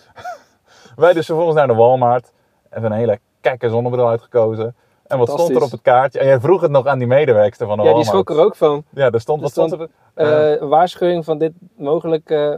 Wij 0.96 1.12
dus 1.12 1.26
vervolgens 1.26 1.56
naar 1.56 1.66
de 1.66 1.74
Walmart. 1.74 2.32
Even 2.70 2.84
een 2.92 2.98
hele 2.98 3.18
kekke 3.40 3.68
zonnebril 3.68 4.08
uitgekozen. 4.08 4.74
En 5.06 5.18
wat 5.18 5.30
stond 5.30 5.50
er 5.56 5.62
op 5.62 5.70
het 5.70 5.82
kaartje? 5.82 6.18
En 6.18 6.26
jij 6.26 6.40
vroeg 6.40 6.60
het 6.60 6.70
nog 6.70 6.86
aan 6.86 6.98
die 6.98 7.06
medewerkster 7.06 7.66
van 7.66 7.78
de 7.78 7.84
ja, 7.84 7.94
die 7.94 8.04
schrok 8.04 8.30
er 8.30 8.38
ook 8.38 8.56
van. 8.56 8.84
Ja, 8.90 9.10
er 9.10 9.20
stond, 9.20 9.38
Er 9.38 9.42
wat 9.42 9.52
stond 9.52 9.70
stond- 9.72 9.90
er? 10.14 10.52
Eh, 10.54 10.68
waarschuwing 10.68 11.24
van 11.24 11.38
dit 11.38 11.52
mogelijk... 11.76 12.30
eh, 12.30 12.54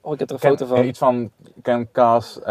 oh, 0.00 0.12
ik 0.12 0.18
heb 0.18 0.28
er 0.28 0.34
een 0.34 0.40
Can- 0.40 0.50
foto 0.58 0.66
van. 0.66 0.84
Iets 0.84 0.98
van 0.98 1.30
can 1.62 1.88
cause 1.92 2.42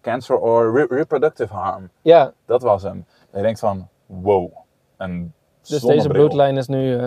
cancer 0.00 0.36
or 0.38 0.72
re- 0.76 0.86
reproductive 0.96 1.54
harm. 1.54 1.88
Ja, 2.02 2.32
Dat 2.46 2.62
was 2.62 2.82
hem. 2.82 3.04
En 3.30 3.38
je 3.38 3.42
denkt 3.42 3.58
van, 3.60 3.88
wow, 4.06 4.52
een 4.96 5.32
dus 5.68 5.80
deze 5.80 6.08
bloedlijn 6.08 6.56
is 6.56 6.66
nu 6.68 7.00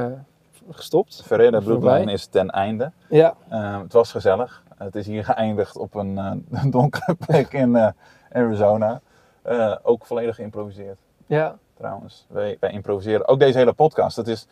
gestopt. 0.71 1.21
Verrede 1.25 1.61
bloedlijn 1.61 2.09
is 2.09 2.25
ten 2.25 2.49
einde. 2.49 2.91
Ja, 3.09 3.33
het 3.81 3.93
was 3.93 4.11
gezellig. 4.11 4.63
Het 4.83 4.95
is 4.95 5.07
hier 5.07 5.25
geëindigd 5.25 5.77
op 5.77 5.95
een 5.95 6.17
eh, 6.17 6.63
donkere 6.77 7.15
plek 7.15 7.53
in 7.53 7.75
eh, 7.75 7.87
Arizona. 8.31 9.01
Eh, 9.41 9.75
ook 9.81 10.05
volledig 10.05 10.35
geïmproviseerd, 10.35 10.97
ja. 11.25 11.57
trouwens. 11.73 12.25
Wij, 12.29 12.57
wij 12.59 12.71
improviseren. 12.71 13.27
Ook 13.27 13.39
deze 13.39 13.57
hele 13.57 13.73
podcast. 13.73 14.15
Het 14.17 14.27
is, 14.27 14.47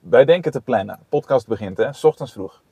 wij 0.00 0.24
denken 0.24 0.52
te 0.52 0.60
plannen. 0.60 0.98
Podcast 1.08 1.46
begint, 1.46 1.76
hè, 1.76 1.92
's 1.92 2.04
ochtends 2.04 2.32
vroeg. 2.32 2.62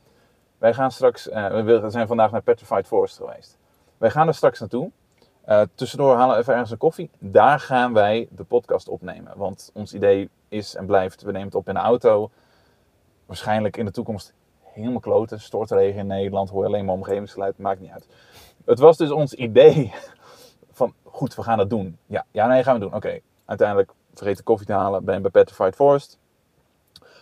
Wij 0.59 0.75
gaan 0.75 0.91
straks, 0.91 1.25
we 1.25 1.85
zijn 1.89 2.07
vandaag 2.07 2.31
naar 2.31 2.43
Petrified 2.43 2.87
Forest 2.87 3.17
geweest. 3.17 3.59
Wij 3.99 4.11
gaan 4.11 4.29
er 4.29 4.35
straks 4.35 4.61
naartoe. 4.61 4.91
Tussendoor 5.75 6.17
halen 6.17 6.35
we 6.35 6.41
even 6.41 6.53
ergens 6.53 6.71
een 6.71 6.79
koffie. 6.79 7.11
Daar 7.19 7.61
gaan 7.61 7.93
wij 7.93 8.29
de 8.31 8.45
podcast 8.45 8.89
opnemen. 8.89 9.33
Want 9.37 9.71
ons 9.75 9.95
idee 9.95 10.31
is 10.49 10.75
en 10.75 10.87
blijft, 10.87 11.23
we 11.23 11.33
nemen 11.33 11.47
het 11.47 11.55
op 11.55 11.69
in 11.69 11.75
de 11.75 11.81
auto. 11.81 12.31
Waarschijnlijk 13.27 13.77
in 13.77 13.85
de 13.85 13.91
toekomst 13.91 14.35
helemaal 14.73 15.01
kloten. 15.01 15.41
Stortregen 15.41 16.01
in 16.01 16.07
Nederland, 16.07 16.51
hoor 16.51 16.61
je 16.61 16.67
alleen 16.67 16.85
maar 16.85 16.95
omgevingsgeluid, 16.95 17.59
maakt 17.59 17.81
niet 17.81 17.91
uit. 17.91 18.07
Het 18.65 18.79
was 18.79 18.97
dus 18.97 19.11
ons 19.11 19.35
idee 19.35 19.93
van, 20.73 20.95
goed, 21.05 21.35
we 21.35 21.43
gaan 21.43 21.59
het 21.59 21.71
doen. 21.71 21.99
Ja, 22.07 22.25
ja 22.31 22.47
nee, 22.47 22.63
gaan 22.63 22.75
we 22.75 22.81
doen. 22.81 22.95
Oké, 22.95 23.19
uiteindelijk 23.45 23.93
vergeet 24.15 24.37
de 24.37 24.43
koffie 24.43 24.67
te 24.67 24.73
halen, 24.73 25.05
ben 25.05 25.23
bij 25.23 25.31
Petrified 25.31 25.75
Forest. 25.75 26.19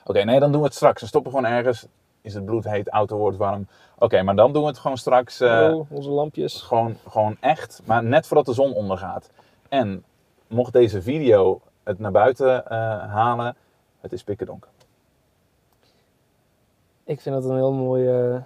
Oké, 0.05 0.23
nee, 0.23 0.41
dan 0.41 0.53
doen 0.53 0.61
we 0.61 0.67
het 0.67 0.77
straks. 0.77 1.01
We 1.01 1.07
stoppen 1.07 1.31
gewoon 1.33 1.47
ergens. 1.47 1.87
Is 2.23 2.35
het 2.35 2.45
bloed 2.45 2.65
heet, 2.65 2.89
auto 2.89 3.17
wordt 3.17 3.37
warm. 3.37 3.69
Oké, 3.99 4.23
maar 4.23 4.37
dan 4.37 4.53
doen 4.53 4.63
we 4.63 4.69
het 4.69 4.79
gewoon 4.79 4.99
straks. 4.99 5.41
eh, 5.41 5.75
oh, 5.75 5.91
onze 5.91 6.11
lampjes. 6.11 6.61
gewoon, 6.63 6.97
gewoon 7.09 7.37
echt, 7.41 7.81
maar 7.85 8.05
net 8.05 8.27
voordat 8.27 8.47
de 8.47 8.53
zon 8.53 8.73
ondergaat. 8.75 9.31
En 9.69 10.05
mocht 10.47 10.73
deze 10.73 11.03
video 11.03 11.61
het 11.83 11.99
naar 11.99 12.11
buiten 12.11 12.67
eh, 12.67 12.79
halen, 13.13 13.57
het 14.01 14.13
is 14.13 14.23
pikken 14.25 14.47
donker. 14.47 14.71
Ik 17.11 17.21
vind 17.21 17.35
dat 17.35 17.45
een 17.45 17.57
heel 17.57 17.73
mooi... 17.73 18.07
eh, 18.09 18.41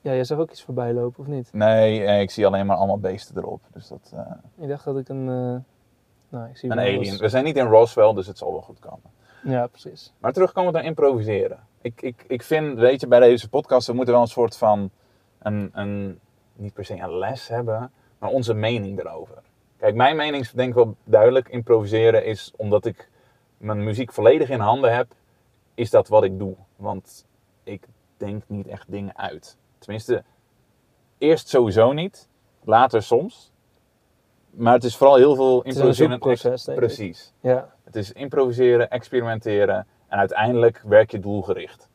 Ja, 0.00 0.12
jij 0.12 0.24
zag 0.24 0.38
ook 0.38 0.50
iets 0.50 0.62
voorbij 0.62 0.92
lopen, 0.92 1.20
of 1.20 1.26
niet? 1.26 1.52
Nee, 1.52 2.04
eh, 2.04 2.20
ik 2.20 2.30
zie 2.30 2.46
alleen 2.46 2.66
maar 2.66 2.76
allemaal 2.76 2.98
beesten 2.98 3.36
erop. 3.36 3.60
Dus 3.72 3.88
dat, 3.88 4.12
eh, 4.14 4.32
Ik 4.62 4.68
dacht 4.68 4.84
dat 4.84 4.98
ik 4.98 5.08
een... 5.08 5.24
Nou, 6.28 6.48
ik 6.48 6.56
zie 6.56 6.70
een 6.70 6.78
alien. 6.78 7.18
We 7.18 7.28
zijn 7.28 7.44
niet 7.44 7.56
in 7.56 7.66
Roswell, 7.66 8.12
dus 8.12 8.26
het 8.26 8.38
zal 8.38 8.52
wel 8.52 8.60
goed 8.60 8.78
komen. 8.78 9.10
Ja, 9.42 9.66
precies. 9.66 10.12
Maar 10.18 10.32
terugkomen 10.32 10.72
naar 10.72 10.84
improviseren. 10.84 11.58
Ik, 11.80 12.02
ik, 12.02 12.24
ik 12.28 12.42
vind, 12.42 12.78
weet 12.78 13.00
je, 13.00 13.06
bij 13.06 13.20
deze 13.20 13.48
podcast, 13.48 13.86
we 13.86 13.92
moeten 13.92 14.14
wel 14.14 14.22
een 14.22 14.28
soort 14.28 14.56
van, 14.56 14.90
een, 15.38 15.70
een, 15.72 16.20
niet 16.54 16.72
per 16.74 16.84
se 16.84 16.98
een 16.98 17.18
les 17.18 17.48
hebben, 17.48 17.92
maar 18.18 18.30
onze 18.30 18.54
mening 18.54 18.98
erover. 19.00 19.42
Kijk, 19.76 19.94
mijn 19.94 20.16
mening 20.16 20.42
is 20.42 20.52
denk 20.52 20.68
ik 20.68 20.74
wel 20.74 20.94
duidelijk. 21.04 21.48
Improviseren 21.48 22.24
is, 22.24 22.52
omdat 22.56 22.84
ik 22.84 23.10
mijn 23.56 23.84
muziek 23.84 24.12
volledig 24.12 24.48
in 24.50 24.60
handen 24.60 24.94
heb, 24.94 25.06
is 25.74 25.90
dat 25.90 26.08
wat 26.08 26.24
ik 26.24 26.38
doe. 26.38 26.54
Want 26.76 27.24
ik 27.70 27.86
denk 28.16 28.42
niet 28.46 28.66
echt 28.66 28.90
dingen 28.90 29.16
uit. 29.16 29.56
Tenminste, 29.78 30.22
eerst 31.18 31.48
sowieso 31.48 31.92
niet, 31.92 32.28
later 32.64 33.02
soms. 33.02 33.52
Maar 34.50 34.74
het 34.74 34.84
is 34.84 34.96
vooral 34.96 35.16
heel 35.16 35.34
veel 35.34 35.56
Het 35.58 35.66
is 35.66 35.98
een 35.98 36.10
improviseren. 36.10 36.58
ik. 36.66 36.74
Precies. 36.74 37.32
Ja. 37.40 37.74
Het 37.84 37.96
is 37.96 38.12
improviseren, 38.12 38.90
experimenteren 38.90 39.86
en 40.08 40.18
uiteindelijk 40.18 40.82
werk 40.84 41.10
je 41.10 41.20
doelgericht. 41.20 41.88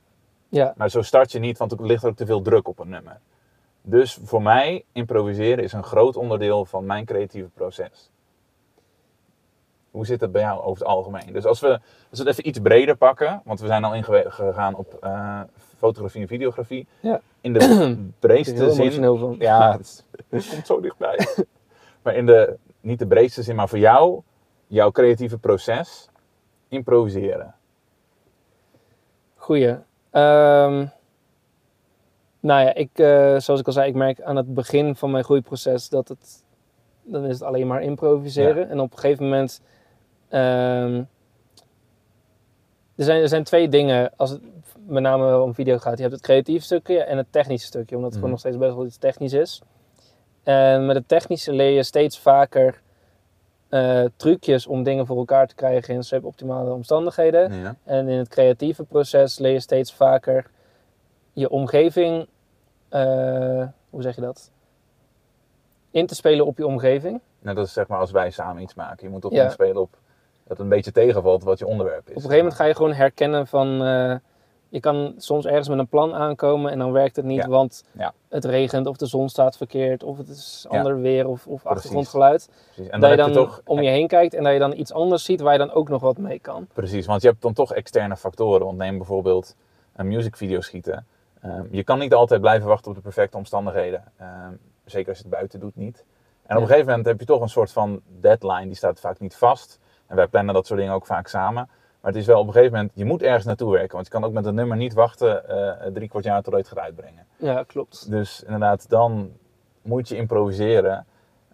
Ja, 0.49 0.73
Maar 0.77 0.89
zo 0.89 1.01
start 1.01 1.31
je 1.31 1.39
niet, 1.39 1.57
want 1.57 1.71
er 1.71 1.85
ligt 1.85 2.05
ook 2.05 2.15
te 2.15 2.25
veel 2.25 2.41
druk 2.41 2.67
op 2.67 2.79
een 2.79 2.89
nummer. 2.89 3.19
Dus 3.81 4.19
voor 4.23 4.41
mij, 4.41 4.85
improviseren 4.91 5.63
is 5.63 5.73
een 5.73 5.83
groot 5.83 6.15
onderdeel 6.15 6.65
van 6.65 6.85
mijn 6.85 7.05
creatieve 7.05 7.49
proces. 7.49 8.11
Hoe 9.91 10.05
zit 10.05 10.21
het 10.21 10.31
bij 10.31 10.41
jou 10.41 10.59
over 10.59 10.79
het 10.83 10.87
algemeen? 10.87 11.33
Dus 11.33 11.45
als 11.45 11.59
we, 11.59 11.67
als 12.09 12.19
we 12.19 12.19
het 12.19 12.27
even 12.27 12.47
iets 12.47 12.59
breder 12.59 12.95
pakken, 12.95 13.41
want 13.45 13.59
we 13.59 13.67
zijn 13.67 13.83
al 13.83 13.95
ingegaan 13.95 14.75
op 14.75 14.93
eh, 14.93 15.41
fotografie 15.77 16.21
en 16.21 16.27
videografie. 16.27 16.87
Ja. 16.99 17.21
In 17.41 17.53
de 17.53 17.97
breedste 18.19 18.71
zin. 18.71 19.03
van. 19.03 19.35
Ja, 19.39 19.71
het, 19.77 20.05
het 20.29 20.49
komt 20.49 20.65
zo 20.65 20.79
dichtbij. 20.79 21.19
maar 22.03 22.15
in 22.15 22.25
de, 22.25 22.57
niet 22.81 22.99
de 22.99 23.07
breedste 23.07 23.43
zin, 23.43 23.55
maar 23.55 23.69
voor 23.69 23.79
jou, 23.79 24.21
jouw 24.67 24.91
creatieve 24.91 25.37
proces, 25.37 26.09
improviseren. 26.67 27.55
Goeie. 29.35 29.77
Ehm, 30.11 30.85
nou 32.39 32.61
ja, 32.65 32.73
ik, 32.73 32.89
eh, 32.93 33.37
zoals 33.37 33.59
ik 33.59 33.67
al 33.67 33.73
zei, 33.73 33.89
ik 33.89 33.95
merk 33.95 34.21
aan 34.21 34.35
het 34.35 34.53
begin 34.53 34.95
van 34.95 35.11
mijn 35.11 35.23
groeiproces 35.23 35.89
dat 35.89 36.07
het, 36.07 36.43
dan 37.03 37.25
is 37.25 37.33
het 37.33 37.43
alleen 37.43 37.67
maar 37.67 37.81
improviseren. 37.81 38.69
En 38.69 38.79
op 38.79 38.91
een 38.91 38.99
gegeven 38.99 39.23
moment, 39.23 39.61
ehm, 40.29 41.03
er, 42.95 43.03
zijn, 43.03 43.21
er 43.21 43.27
zijn 43.27 43.43
twee 43.43 43.69
dingen, 43.69 44.11
als 44.15 44.29
het 44.29 44.41
met 44.87 45.03
name 45.03 45.39
om 45.41 45.53
video 45.53 45.77
gaat. 45.77 45.95
Je 45.95 46.01
hebt 46.01 46.15
het 46.15 46.23
creatieve 46.23 46.65
stukje 46.65 46.99
en 47.03 47.17
het 47.17 47.27
technische 47.29 47.67
stukje, 47.67 47.95
omdat 47.95 48.11
het 48.13 48.21
Mhm. 48.21 48.29
gewoon 48.29 48.29
nog 48.29 48.39
steeds 48.39 48.57
best 48.57 48.75
wel 48.75 48.85
iets 48.85 48.97
technisch 48.97 49.33
is. 49.33 49.61
En 50.43 50.85
met 50.85 50.95
het 50.95 51.07
technische 51.07 51.53
leer 51.53 51.71
je 51.71 51.83
steeds 51.83 52.19
vaker 52.19 52.83
eh, 53.69 54.03
trucjes 54.15 54.67
om 54.67 54.83
dingen 54.83 55.05
voor 55.05 55.17
elkaar 55.17 55.47
te 55.47 55.55
krijgen 55.55 55.93
in 55.93 56.03
suboptimale 56.03 56.71
omstandigheden. 56.71 57.53
Ja. 57.53 57.75
En 57.83 58.07
in 58.07 58.17
het 58.17 58.27
creatieve 58.27 58.83
proces 58.83 59.37
leer 59.39 59.51
je 59.51 59.59
steeds 59.59 59.93
vaker 59.93 60.49
je 61.33 61.49
omgeving, 61.49 62.27
eh, 62.89 63.63
hoe 63.89 64.01
zeg 64.01 64.15
je 64.15 64.21
dat? 64.21 64.51
In 65.91 66.05
te 66.05 66.15
spelen 66.15 66.45
op 66.45 66.57
je 66.57 66.67
omgeving. 66.67 67.21
Nou, 67.39 67.55
dat 67.55 67.65
is 67.65 67.73
zeg 67.73 67.87
maar 67.87 67.99
als 67.99 68.11
wij 68.11 68.31
samen 68.31 68.61
iets 68.61 68.73
maken. 68.73 69.05
Je 69.05 69.09
moet 69.09 69.21
toch 69.21 69.31
Ja. 69.31 69.43
inspelen 69.43 69.81
op 69.81 69.97
het 70.47 70.59
een 70.59 70.69
beetje 70.69 70.91
tegenvalt 70.91 71.43
wat 71.43 71.59
je 71.59 71.65
onderwerp 71.67 71.99
is. 72.03 72.09
Op 72.09 72.15
een 72.15 72.21
gegeven 72.21 72.37
moment 72.37 72.55
ga 72.55 72.63
je 72.65 72.75
gewoon 72.75 72.93
herkennen 72.93 73.47
van. 73.47 73.83
eh, 73.83 74.15
je 74.69 74.79
kan 74.81 75.13
soms 75.17 75.45
ergens 75.45 75.67
met 75.69 75.77
een 75.79 75.87
plan 75.87 76.13
aankomen 76.13 76.71
en 76.71 76.79
dan 76.79 76.91
werkt 76.91 77.15
het 77.15 77.25
niet, 77.25 77.37
Ja. 77.43 77.47
want 77.47 77.83
Ja. 77.91 78.13
het 78.29 78.45
regent 78.45 78.87
of 78.87 78.97
de 78.97 79.05
zon 79.05 79.29
staat 79.29 79.57
verkeerd 79.57 80.03
of 80.03 80.17
het 80.17 80.27
is 80.27 80.65
Ja. 80.69 80.77
ander 80.77 80.99
weer 81.01 81.27
of, 81.27 81.47
of 81.47 81.61
Precies. 81.61 81.65
achtergrondgeluid. 81.77 82.49
Precies. 82.73 82.91
En 82.91 82.99
dat 82.99 83.09
je 83.09 83.15
dan 83.15 83.29
je 83.29 83.35
toch 83.35 83.61
om 83.65 83.81
je 83.81 83.89
heen 83.89 84.07
kijkt 84.07 84.33
en 84.33 84.43
dat 84.43 84.53
je 84.53 84.59
dan 84.59 84.73
iets 84.77 84.93
anders 84.93 85.23
ziet 85.23 85.41
waar 85.41 85.51
je 85.53 85.59
dan 85.59 85.71
ook 85.71 85.89
nog 85.89 86.01
wat 86.01 86.17
mee 86.17 86.39
kan. 86.39 86.67
Precies, 86.73 87.05
want 87.05 87.21
je 87.21 87.27
hebt 87.27 87.41
dan 87.41 87.53
toch 87.53 87.73
externe 87.73 88.15
factoren. 88.17 88.65
Want 88.65 88.77
neem 88.77 88.97
bijvoorbeeld 88.97 89.55
een 89.95 90.07
musicvideo 90.07 90.61
schieten. 90.61 91.05
Ehm, 91.41 91.63
je 91.71 91.83
kan 91.83 91.99
niet 91.99 92.13
altijd 92.13 92.41
blijven 92.41 92.67
wachten 92.67 92.89
op 92.89 92.95
de 92.97 93.03
perfecte 93.03 93.37
omstandigheden. 93.37 94.03
Ehm, 94.17 94.51
zeker 94.85 95.09
als 95.09 95.17
je 95.17 95.23
het 95.23 95.33
buiten 95.33 95.59
doet 95.59 95.75
niet. 95.75 96.03
En 96.45 96.55
op 96.55 96.61
een 96.61 96.67
gegeven 96.67 96.87
moment 96.89 97.05
heb 97.05 97.19
je 97.19 97.25
toch 97.25 97.41
een 97.41 97.49
soort 97.49 97.71
van 97.71 98.01
deadline. 98.19 98.65
Die 98.65 98.75
staat 98.75 98.99
vaak 98.99 99.19
niet 99.19 99.35
vast. 99.35 99.79
En 100.07 100.15
wij 100.15 100.27
plannen 100.27 100.53
dat 100.53 100.67
soort 100.67 100.79
dingen 100.79 100.93
ook 100.93 101.05
vaak 101.05 101.27
samen. 101.27 101.69
Maar 102.01 102.11
het 102.13 102.21
is 102.21 102.25
wel 102.25 102.39
op 102.39 102.47
een 102.47 102.53
gegeven 102.53 102.73
moment, 102.75 102.91
je 102.95 103.05
moet 103.05 103.21
ergens 103.21 103.45
naartoe 103.45 103.71
werken. 103.71 103.93
Want 103.93 104.05
je 104.05 104.11
kan 104.11 104.23
ook 104.23 104.33
met 104.33 104.45
een 104.45 104.55
nummer 104.55 104.77
niet 104.77 104.93
wachten 104.93 105.49
eh, 105.49 105.91
drie 105.91 106.09
kwart 106.09 106.23
jaar 106.25 106.41
tot 106.41 106.53
je 106.53 106.59
het 106.59 106.67
gaat 106.67 106.79
uitbrengen. 106.79 107.25
Ja, 107.37 107.63
klopt. 107.63 108.09
Dus 108.09 108.43
inderdaad, 108.43 108.89
dan 108.89 109.31
moet 109.81 110.09
je 110.09 110.15
improviseren. 110.15 111.05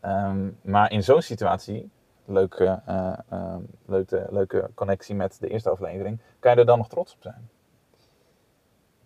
Ehm, 0.01 0.49
maar 0.61 0.91
in 0.91 1.03
zo'n 1.03 1.21
situatie, 1.21 1.89
leuke, 2.25 2.81
eh, 2.85 3.13
ehm, 3.29 3.59
leuke, 3.85 4.27
leuke 4.29 4.69
connectie 4.73 5.15
met 5.15 5.37
de 5.39 5.47
eerste 5.47 5.69
aflevering, 5.69 6.19
kan 6.39 6.51
je 6.51 6.57
er 6.59 6.65
dan 6.65 6.77
nog 6.77 6.89
trots 6.89 7.13
op 7.15 7.21
zijn? 7.21 7.49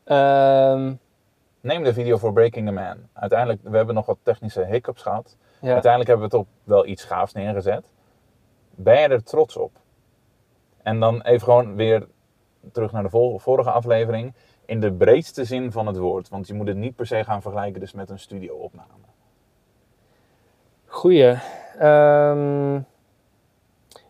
Ehm, 0.03 0.93
Neem 1.65 1.83
de 1.83 1.93
video 1.93 2.17
voor 2.17 2.33
Breaking 2.33 2.67
the 2.67 2.73
Man. 2.73 2.97
Uiteindelijk, 3.13 3.59
we 3.63 3.77
hebben 3.77 3.95
nog 3.95 4.05
wat 4.05 4.17
technische 4.23 4.65
hiccups 4.65 5.01
gehad. 5.01 5.37
ja. 5.61 5.71
Uiteindelijk 5.73 6.09
hebben 6.09 6.29
we 6.29 6.37
het 6.37 6.45
op 6.45 6.53
wel 6.63 6.85
iets 6.85 7.03
gaafs 7.03 7.33
neergezet. 7.33 7.91
Ben 8.75 9.01
je 9.01 9.07
er 9.07 9.23
trots 9.23 9.57
op? 9.57 9.71
En 10.83 10.99
dan 10.99 11.21
even 11.21 11.41
gewoon 11.41 11.75
weer 11.75 12.07
terug 12.71 12.91
naar 12.91 13.03
de 13.03 13.37
vorige 13.39 13.71
aflevering. 13.71 14.33
In 14.65 14.79
de 14.79 14.93
breedste 14.93 15.45
zin 15.45 15.71
van 15.71 15.87
het 15.87 15.97
woord. 15.97 16.29
Want 16.29 16.47
je 16.47 16.53
moet 16.53 16.67
het 16.67 16.77
niet 16.77 16.95
per 16.95 17.07
se 17.07 17.23
gaan 17.23 17.41
vergelijken 17.41 17.79
dus 17.79 17.93
met 17.93 18.09
een 18.09 18.19
studio-opname. 18.19 18.89
Goeie. 20.85 21.37
Ehm, 21.79 22.75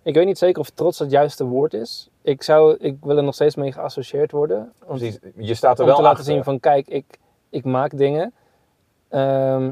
ik 0.01 0.15
weet 0.15 0.25
niet 0.25 0.38
zeker 0.38 0.62
of 0.62 0.69
trots 0.69 0.99
het 0.99 1.12
juiste 1.12 1.45
woord 1.45 1.73
is. 1.73 2.10
Ik, 2.21 2.43
zou, 2.43 2.75
ik 2.80 2.97
wil 3.01 3.17
er 3.17 3.23
nog 3.23 3.34
steeds 3.34 3.56
mee 3.56 3.71
geassocieerd 3.71 4.32
worden. 4.32 4.73
Om, 4.86 4.97
Precies, 4.97 5.19
je 5.36 5.54
staat 5.54 5.80
er 5.80 5.86
wel 5.86 5.95
te 5.95 6.01
laten 6.01 6.17
achter. 6.19 6.34
zien 6.34 6.43
van 6.43 6.60
kijk, 6.60 6.88
ik, 6.88 7.17
ik 7.49 7.63
maak 7.65 7.97
dingen. 7.97 8.34
Ehm, 9.10 9.71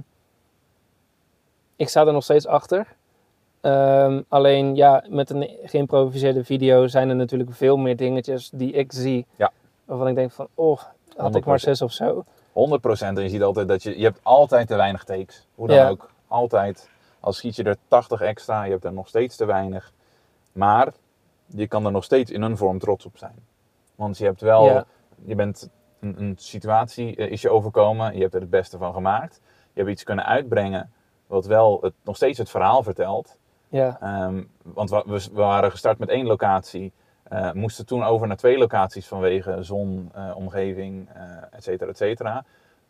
ik 1.76 1.90
sta 1.90 2.06
er 2.06 2.14
nog 2.14 2.24
steeds 2.24 2.48
achter. 2.48 2.96
Ehm, 3.64 4.22
alleen 4.28 4.76
ja, 4.76 5.04
met 5.10 5.30
een 5.30 5.50
geïmproviseerde 5.64 6.44
video 6.44 6.88
zijn 6.88 7.10
er 7.10 7.16
natuurlijk 7.16 7.54
veel 7.54 7.78
meer 7.78 7.96
dingetjes 7.96 8.50
die 8.54 8.72
ik 8.72 8.92
zie. 8.92 9.26
Ja. 9.36 9.52
Waarvan 9.86 10.08
ik 10.08 10.16
denk 10.16 10.32
van, 10.32 10.48
oh, 10.54 10.80
had 11.16 11.36
ik 11.36 11.46
maar 11.46 11.60
100%. 11.60 11.62
zes 11.62 11.82
of 11.82 11.92
zo. 11.92 12.24
100% 12.54 13.18
en 13.18 13.24
je 13.24 13.30
ziet 13.30 13.44
altijd 13.44 13.68
dat 13.68 13.84
je, 13.84 13.98
je 13.98 14.04
hebt 14.04 14.20
altijd 14.24 14.68
te 14.68 14.76
weinig 14.76 15.04
takes. 15.04 15.48
Hoe 15.56 15.68
dan 15.68 15.76
Ja. 15.76 15.90
ook. 15.90 16.10
Altijd. 16.28 16.90
Al 17.20 17.34
schiet 17.34 17.56
je 17.56 17.64
er 17.64 17.76
80 17.88 18.22
extra, 18.22 18.64
je 18.64 18.72
hebt 18.72 18.84
er 18.86 18.94
nog 18.94 19.08
steeds 19.08 19.36
te 19.36 19.46
weinig. 19.46 19.92
Maar 20.52 20.94
je 21.48 21.68
kan 21.68 21.86
er 21.86 21.92
nog 21.92 22.04
steeds 22.04 22.32
in 22.32 22.42
een 22.42 22.58
vorm 22.58 22.80
trots 22.80 23.06
op 23.06 23.18
zijn. 23.18 23.36
Want 23.96 24.18
je 24.18 24.26
hebt 24.26 24.42
wel, 24.42 24.66
Ja. 24.66 24.86
je 25.26 25.36
bent 25.36 25.70
een, 26.00 26.16
een 26.22 26.36
situatie 26.38 27.16
is 27.16 27.42
je 27.42 27.50
overkomen, 27.50 28.16
je 28.16 28.22
hebt 28.22 28.34
er 28.34 28.42
het 28.42 28.50
beste 28.50 28.78
van 28.78 28.94
gemaakt. 28.94 29.42
Je 29.74 29.80
hebt 29.80 29.92
iets 29.92 30.04
kunnen 30.04 30.26
uitbrengen 30.26 30.92
wat 31.28 31.46
wel 31.46 31.78
het, 31.82 31.94
nog 32.04 32.16
steeds 32.16 32.38
het 32.38 32.50
verhaal 32.50 32.84
vertelt. 32.84 33.38
Ja, 33.74 33.98
Ehm, 34.02 34.44
want 34.64 34.90
we, 34.90 35.04
we 35.06 35.30
waren 35.34 35.72
gestart 35.72 35.98
met 36.00 36.10
één 36.10 36.26
locatie. 36.26 36.92
eh, 37.24 37.52
moesten 37.52 37.86
toen 37.86 38.04
over 38.04 38.28
naar 38.28 38.38
twee 38.38 38.58
locaties 38.58 39.08
vanwege 39.08 39.58
zon, 39.64 40.10
eh, 40.14 40.32
omgeving, 40.36 41.10
eh 41.14 41.22
et 41.52 41.64
cetera, 41.64 41.90
et 41.90 41.98
cetera. 41.98 42.44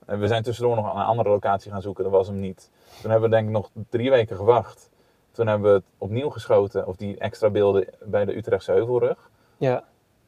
We 0.06 0.28
zijn 0.28 0.44
tussendoor 0.44 0.76
nog 0.76 0.94
een 0.96 1.02
andere 1.02 1.30
locatie 1.30 1.72
gaan 1.72 1.82
zoeken, 1.82 2.04
dat 2.04 2.14
was 2.14 2.28
hem 2.28 2.40
niet. 2.40 2.70
Toen 3.02 3.12
hebben 3.12 3.30
we 3.30 3.36
denk 3.36 3.48
ik 3.48 3.54
nog 3.54 3.70
drie 3.90 4.10
weken 4.10 4.36
gewacht. 4.36 4.90
Toen 5.32 5.48
hebben 5.48 5.70
we 5.70 5.76
het 5.76 5.86
opnieuw 5.98 6.30
geschoten, 6.30 6.88
of 6.88 6.96
die 6.96 7.18
extra 7.18 7.50
beelden 7.50 7.88
bij 8.04 8.26
de 8.26 8.36
Utrechtse 8.38 8.72
Heuvelrug. 8.72 9.30
ja. 9.58 9.72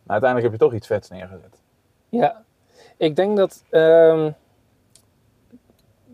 Maar 0.03 0.21
uiteindelijk 0.21 0.51
heb 0.51 0.59
je 0.61 0.65
toch 0.67 0.73
iets 0.77 0.87
vets 0.87 1.09
neergezet. 1.09 1.61
Ja, 2.09 2.43
ik 2.97 3.15
denk 3.15 3.37
dat. 3.37 3.63
ehm, 3.69 4.31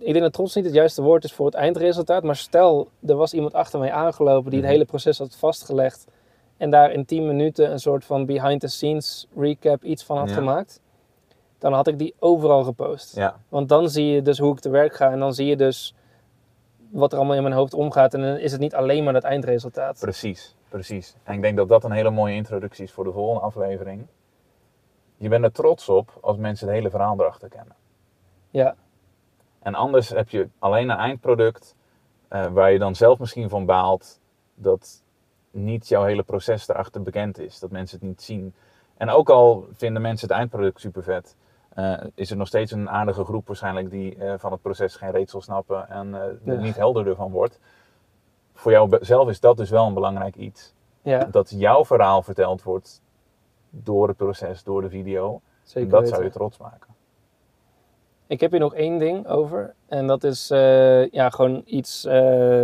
ik 0.01 0.11
denk 0.11 0.19
dat 0.23 0.33
trots 0.33 0.55
niet 0.55 0.65
het 0.65 0.73
juiste 0.73 1.01
woord 1.01 1.23
is 1.23 1.33
voor 1.33 1.45
het 1.45 1.55
eindresultaat. 1.55 2.23
Maar 2.23 2.35
stel, 2.35 2.89
er 3.05 3.15
was 3.15 3.33
iemand 3.33 3.53
achter 3.53 3.79
mij 3.79 3.91
aangelopen 3.91 4.43
die 4.49 4.53
het 4.59 4.61
Mhm. 4.61 4.71
hele 4.71 4.85
proces 4.85 5.17
had 5.17 5.35
vastgelegd. 5.35 6.07
En 6.57 6.69
daar 6.69 6.91
in 6.91 7.05
10 7.05 7.27
minuten 7.27 7.71
een 7.71 7.79
soort 7.79 8.05
van 8.05 8.25
behind 8.25 8.61
the 8.61 8.67
scenes 8.67 9.27
recap 9.35 9.83
iets 9.83 10.03
van 10.03 10.17
had 10.17 10.29
Ja. 10.29 10.35
gemaakt. 10.35 10.81
Dan 11.57 11.73
had 11.73 11.87
ik 11.87 11.97
die 11.99 12.13
overal 12.19 12.63
gepost. 12.63 13.15
Ja, 13.15 13.39
Want 13.49 13.69
dan 13.69 13.89
zie 13.89 14.05
je 14.05 14.21
dus 14.21 14.37
hoe 14.39 14.53
ik 14.53 14.59
te 14.59 14.69
werk 14.69 14.95
ga. 14.95 15.11
En 15.11 15.19
dan 15.19 15.33
zie 15.33 15.45
je 15.45 15.55
dus 15.55 15.95
wat 16.89 17.11
er 17.11 17.17
allemaal 17.17 17.35
in 17.35 17.43
mijn 17.43 17.55
hoofd 17.55 17.73
omgaat. 17.73 18.13
En 18.13 18.21
dan 18.21 18.37
is 18.37 18.51
het 18.51 18.61
niet 18.61 18.75
alleen 18.75 19.03
maar 19.03 19.13
het 19.13 19.23
eindresultaat. 19.23 19.99
precies, 19.99 20.55
precies. 20.69 21.15
En 21.23 21.33
ik 21.33 21.41
denk 21.41 21.57
dat 21.57 21.69
dat 21.69 21.83
een 21.83 21.91
hele 21.91 22.09
mooie 22.09 22.35
introductie 22.35 22.83
is 22.83 22.91
voor 22.91 23.03
de 23.03 23.11
volgende 23.11 23.41
aflevering. 23.41 24.05
Je 25.17 25.29
bent 25.29 25.43
er 25.43 25.51
trots 25.51 25.89
op 25.89 26.17
als 26.21 26.37
mensen 26.37 26.67
het 26.67 26.75
hele 26.75 26.89
verhaal 26.89 27.15
erachter 27.19 27.49
kennen. 27.49 27.75
Ja, 28.49 28.75
En 29.61 29.75
anders 29.75 30.09
heb 30.09 30.29
je 30.29 30.49
alleen 30.59 30.89
een 30.89 30.97
eindproduct 30.97 31.75
eh, 32.27 32.45
waar 32.45 32.71
je 32.71 32.79
dan 32.79 32.95
zelf 32.95 33.19
misschien 33.19 33.49
van 33.49 33.65
baalt 33.65 34.19
dat 34.55 35.03
niet 35.51 35.87
jouw 35.87 36.03
hele 36.03 36.23
proces 36.23 36.67
erachter 36.67 37.01
bekend 37.01 37.39
is, 37.39 37.59
dat 37.59 37.71
mensen 37.71 37.99
het 37.99 38.07
niet 38.07 38.21
zien. 38.21 38.53
En 38.97 39.09
ook 39.09 39.29
al 39.29 39.67
vinden 39.73 40.01
mensen 40.01 40.27
het 40.27 40.37
eindproduct 40.37 40.79
super 40.79 41.03
vet, 41.03 41.35
is 42.15 42.31
er 42.31 42.37
nog 42.37 42.47
steeds 42.47 42.71
een 42.71 42.89
aardige 42.89 43.23
groep 43.23 43.47
waarschijnlijk 43.47 43.89
die 43.89 44.15
eh, 44.15 44.33
van 44.37 44.51
het 44.51 44.61
proces 44.61 44.95
geen 44.95 45.11
reet 45.11 45.29
zal 45.29 45.41
snappen 45.41 45.89
en 45.89 46.15
eh, 46.15 46.21
er 46.21 46.39
Ja. 46.43 46.53
niet 46.61 46.75
helderder 46.75 47.15
van 47.15 47.31
wordt. 47.31 47.59
Voor 48.53 48.71
jou 48.71 48.97
zelf 49.01 49.29
is 49.29 49.39
dat 49.39 49.57
dus 49.57 49.69
wel 49.69 49.85
een 49.87 49.93
belangrijk 49.93 50.35
iets. 50.35 50.73
ja 51.01 51.23
Dat 51.31 51.49
jouw 51.49 51.85
verhaal 51.85 52.21
verteld 52.21 52.63
wordt 52.63 53.01
door 53.69 54.07
het 54.07 54.17
proces, 54.17 54.63
door 54.63 54.81
de 54.81 54.89
video. 54.89 55.41
zeker 55.63 55.89
dat 55.89 55.99
weten. 55.99 56.15
zou 56.15 56.27
je 56.27 56.33
trots 56.33 56.57
maken. 56.57 56.90
Ik 58.31 58.39
heb 58.39 58.51
hier 58.51 58.59
nog 58.59 58.75
één 58.75 58.97
ding 58.97 59.27
over. 59.27 59.73
En 59.87 60.07
dat 60.07 60.23
is 60.23 60.51
eh, 60.51 61.09
ja, 61.09 61.29
gewoon 61.29 61.61
iets, 61.65 62.05
eh, 62.05 62.13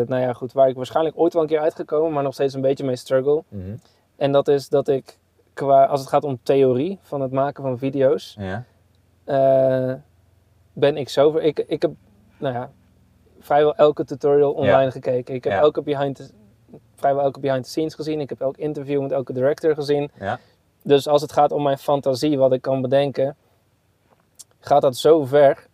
nou 0.08 0.18
ja, 0.22 0.34
goed, 0.34 0.54
waar 0.54 0.70
ik 0.70 0.76
waarschijnlijk 0.76 1.20
ooit 1.20 1.34
wel 1.34 1.42
een 1.42 1.48
keer 1.48 1.60
uitgekomen, 1.60 2.12
maar 2.14 2.24
nog 2.24 2.34
steeds 2.34 2.54
een 2.54 2.62
beetje 2.62 2.84
mee 2.86 2.96
struggle. 2.96 3.44
En 4.16 4.32
dat 4.32 4.48
is 4.48 4.70
dat 4.70 4.88
ik, 4.88 5.18
qua, 5.54 5.86
als 5.86 6.00
het 6.00 6.10
gaat 6.10 6.24
om 6.24 6.40
theorie 6.44 7.00
van 7.02 7.22
het 7.22 7.32
maken 7.32 7.64
van 7.64 7.78
video's, 7.78 8.36
Ja. 8.40 8.64
eh, 9.24 9.94
ben 10.74 10.98
ik 10.98 11.10
zo. 11.10 11.38
Ik, 11.38 11.60
ik 11.68 11.82
heb, 11.82 11.92
nou 12.38 12.54
ja, 12.54 12.72
vrijwel 13.40 13.76
elke 13.76 14.04
tutorial 14.06 14.52
online 14.52 14.92
gekeken. 14.92 15.36
Ik 15.36 15.44
heb 15.44 15.54
Ja. 15.54 15.60
elke 15.60 15.82
behind 15.82 16.16
the, 16.16 16.30
vrijwel 16.96 17.24
elke 17.24 17.40
behind 17.40 17.64
the 17.64 17.70
scenes 17.70 17.94
gezien. 17.96 18.20
Ik 18.20 18.30
heb 18.30 18.42
elk 18.42 18.58
interview 18.58 19.02
met 19.02 19.12
elke 19.12 19.34
director 19.34 19.74
gezien. 19.76 20.12
Ja. 20.20 20.40
Dus 20.82 21.08
als 21.08 21.22
het 21.22 21.32
gaat 21.32 21.52
om 21.52 21.64
mijn 21.64 21.78
fantasie, 21.78 22.38
wat 22.38 22.54
ik 22.54 22.62
kan 22.62 22.82
bedenken, 22.82 23.36
gaat 24.68 24.82
dat 24.82 24.98
zo 24.98 25.26
ver. 25.26 25.68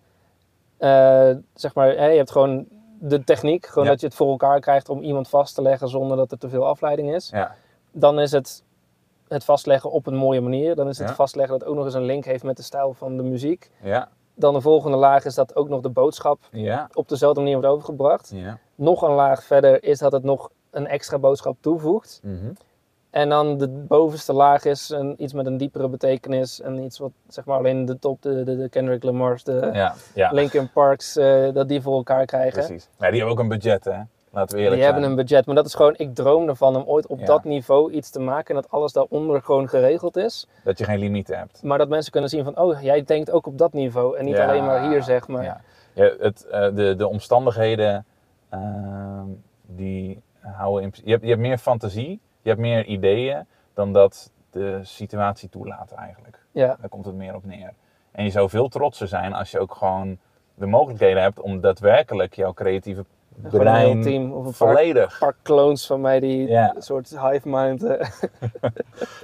Eh, 0.78 1.30
zeg 1.54 1.76
maar, 1.76 1.88
hè, 1.88 2.08
je 2.08 2.18
hebt 2.18 2.32
gewoon 2.32 2.66
de 3.00 3.24
techniek, 3.24 3.66
gewoon 3.66 3.84
Ja. 3.84 3.90
dat 3.90 4.00
je 4.00 4.06
het 4.08 4.16
voor 4.16 4.30
elkaar 4.30 4.60
krijgt 4.60 4.90
om 4.90 5.02
iemand 5.02 5.30
vast 5.30 5.56
te 5.56 5.62
leggen 5.62 5.90
zonder 5.90 6.18
dat 6.18 6.32
er 6.32 6.38
te 6.38 6.50
veel 6.50 6.66
afleiding 6.68 7.14
is. 7.16 7.30
Ja. 7.30 7.56
Dan 7.92 8.20
is 8.20 8.32
het 8.32 8.64
het 9.28 9.44
vastleggen 9.46 9.92
op 9.92 10.08
een 10.08 10.16
mooie 10.16 10.42
manier. 10.42 10.76
Dan 10.76 10.88
is 10.88 10.98
het 10.98 11.08
Ja. 11.10 11.16
vastleggen 11.16 11.60
dat 11.60 11.68
ook 11.68 11.76
nog 11.76 11.86
eens 11.86 11.94
een 11.94 12.04
link 12.06 12.26
heeft 12.26 12.44
met 12.44 12.58
de 12.58 12.64
stijl 12.64 12.94
van 12.94 13.18
de 13.18 13.24
muziek. 13.24 13.72
Ja. 13.82 14.10
Dan 14.36 14.54
de 14.54 14.62
volgende 14.62 14.98
laag 14.98 15.26
is 15.26 15.36
dat 15.36 15.56
ook 15.56 15.70
nog 15.70 15.82
de 15.82 15.90
boodschap 15.90 16.40
Ja. 16.52 16.90
op 16.94 17.10
dezelfde 17.10 17.40
manier 17.40 17.56
wordt 17.56 17.70
overgebracht. 17.72 18.32
Ja. 18.34 18.58
Nog 18.76 19.02
een 19.02 19.12
laag 19.14 19.44
verder 19.44 19.84
is 19.84 20.00
dat 20.00 20.12
het 20.12 20.24
nog 20.24 20.50
een 20.72 20.88
extra 20.88 21.20
boodschap 21.20 21.58
toevoegt. 21.60 22.20
Mhm. 22.24 22.52
En 23.14 23.30
dan 23.30 23.58
de 23.58 23.68
bovenste 23.68 24.34
laag 24.34 24.66
is 24.66 24.90
een, 24.90 25.16
iets 25.24 25.34
met 25.34 25.46
een 25.46 25.58
diepere 25.58 25.88
betekenis. 25.90 26.62
En 26.62 26.84
iets 26.84 27.00
wat, 27.00 27.12
zeg 27.28 27.46
maar, 27.46 27.58
alleen 27.58 27.86
de 27.86 28.00
top, 28.00 28.22
de, 28.22 28.44
de, 28.44 28.58
de 28.58 28.70
Kendrick 28.70 29.04
Lamar's, 29.04 29.44
de 29.44 29.70
Ja. 29.74 29.94
ja. 30.16 30.32
Linkin 30.32 30.72
Parks, 30.72 31.16
eh, 31.18 31.54
dat 31.54 31.68
die 31.68 31.82
voor 31.82 31.96
elkaar 31.96 32.26
krijgen. 32.26 32.64
Precies. 32.66 32.90
Maar 32.98 33.10
die 33.12 33.20
hebben 33.20 33.38
ook 33.38 33.44
een 33.44 33.50
budget, 33.60 33.84
hè? 33.86 33.92
Laten 33.92 34.56
we 34.58 34.64
eerlijk 34.64 34.82
Die 34.82 34.82
zijn. 34.84 34.84
hebben 34.94 35.04
een 35.04 35.16
budget, 35.16 35.46
maar 35.46 35.56
dat 35.56 35.66
is 35.66 35.74
gewoon, 35.76 35.94
ik 35.98 36.16
droom 36.16 36.48
ervan 36.48 36.76
om 36.76 36.84
ooit 36.86 37.08
op 37.08 37.20
Ja. 37.20 37.26
dat 37.26 37.44
niveau 37.44 37.92
iets 37.92 38.10
te 38.10 38.20
maken 38.20 38.56
en 38.56 38.62
dat 38.62 38.72
alles 38.72 38.94
daaronder 38.94 39.42
gewoon 39.42 39.70
geregeld 39.70 40.18
is. 40.18 40.48
Dat 40.64 40.78
je 40.78 40.84
geen 40.84 41.00
limieten 41.00 41.38
hebt. 41.38 41.64
Maar 41.64 41.78
dat 41.78 41.90
mensen 41.90 42.12
kunnen 42.12 42.30
zien 42.30 42.44
van, 42.44 42.58
oh, 42.58 42.82
jij 42.82 43.04
denkt 43.04 43.32
ook 43.32 43.48
op 43.48 43.58
dat 43.58 43.74
niveau 43.74 44.18
en 44.18 44.26
niet 44.26 44.36
Ja. 44.36 44.48
alleen 44.48 44.66
maar 44.66 44.90
hier, 44.90 45.04
zeg 45.04 45.28
maar. 45.28 45.44
Ja. 45.44 45.62
Ja, 45.94 46.12
het, 46.20 46.46
eh, 46.48 46.76
de, 46.76 46.96
de 46.96 47.08
omstandigheden, 47.08 48.06
ehm, 48.50 49.26
die 49.66 50.22
houden 50.40 50.84
in... 50.84 50.94
Je 51.04 51.12
hebt, 51.12 51.24
je 51.24 51.30
hebt 51.30 51.42
meer 51.42 51.58
fantasie, 51.58 52.20
je 52.44 52.50
hebt 52.50 52.62
meer 52.62 52.86
ideeën 52.86 53.46
dan 53.74 53.94
dat 53.94 54.32
de 54.50 54.80
situatie 54.84 55.50
toelaat 55.50 55.92
eigenlijk. 55.92 56.40
Ja, 56.52 56.78
Daar 56.80 56.90
komt 56.90 57.06
het 57.06 57.16
meer 57.16 57.36
op 57.36 57.46
neer. 57.46 57.74
En 58.12 58.24
je 58.24 58.30
zou 58.32 58.50
veel 58.50 58.68
trotser 58.70 59.08
zijn 59.08 59.34
als 59.34 59.52
je 59.52 59.60
ook 59.60 59.76
gewoon 59.76 60.18
de 60.56 60.66
mogelijkheden 60.66 61.22
hebt 61.22 61.40
om 61.40 61.62
daadwerkelijk 61.62 62.34
jouw 62.34 62.54
creatieve 62.54 63.06
een 63.44 63.50
brein 63.50 63.86
heel 63.92 64.02
team 64.04 64.32
of 64.32 64.38
een 64.46 64.54
paar, 64.58 64.76
volledig. 64.76 65.18
paar 65.20 65.36
clones 65.44 65.86
van 65.86 66.02
mij 66.02 66.20
die 66.20 66.48
Ja. 66.48 66.76
een 66.76 66.82
soort 66.82 67.10
hive 67.10 67.50
mind. 67.50 67.84
eh, 67.84 68.10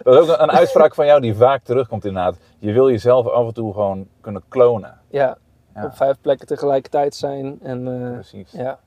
Dat 0.03 0.13
is 0.13 0.19
ook 0.19 0.27
een, 0.37 0.43
een 0.43 0.51
uitspraak 0.51 0.95
van 0.95 1.05
jou 1.05 1.21
die 1.21 1.35
vaak 1.35 1.63
terugkomt 1.63 2.05
inderdaad. 2.05 2.37
Je 2.59 2.71
wil 2.71 2.89
jezelf 2.89 3.27
af 3.27 3.47
en 3.47 3.53
toe 3.53 3.73
gewoon 3.73 4.07
kunnen 4.21 4.43
klonen. 4.47 4.97
ja, 5.09 5.37
Ja. 5.75 5.85
op 5.85 5.95
vijf 5.95 6.17
plekken 6.21 6.47
tegelijkertijd 6.47 7.15
zijn. 7.15 7.59
En 7.61 8.03
eh, 8.05 8.13
Precies. 8.13 8.51
ja, 8.51 8.79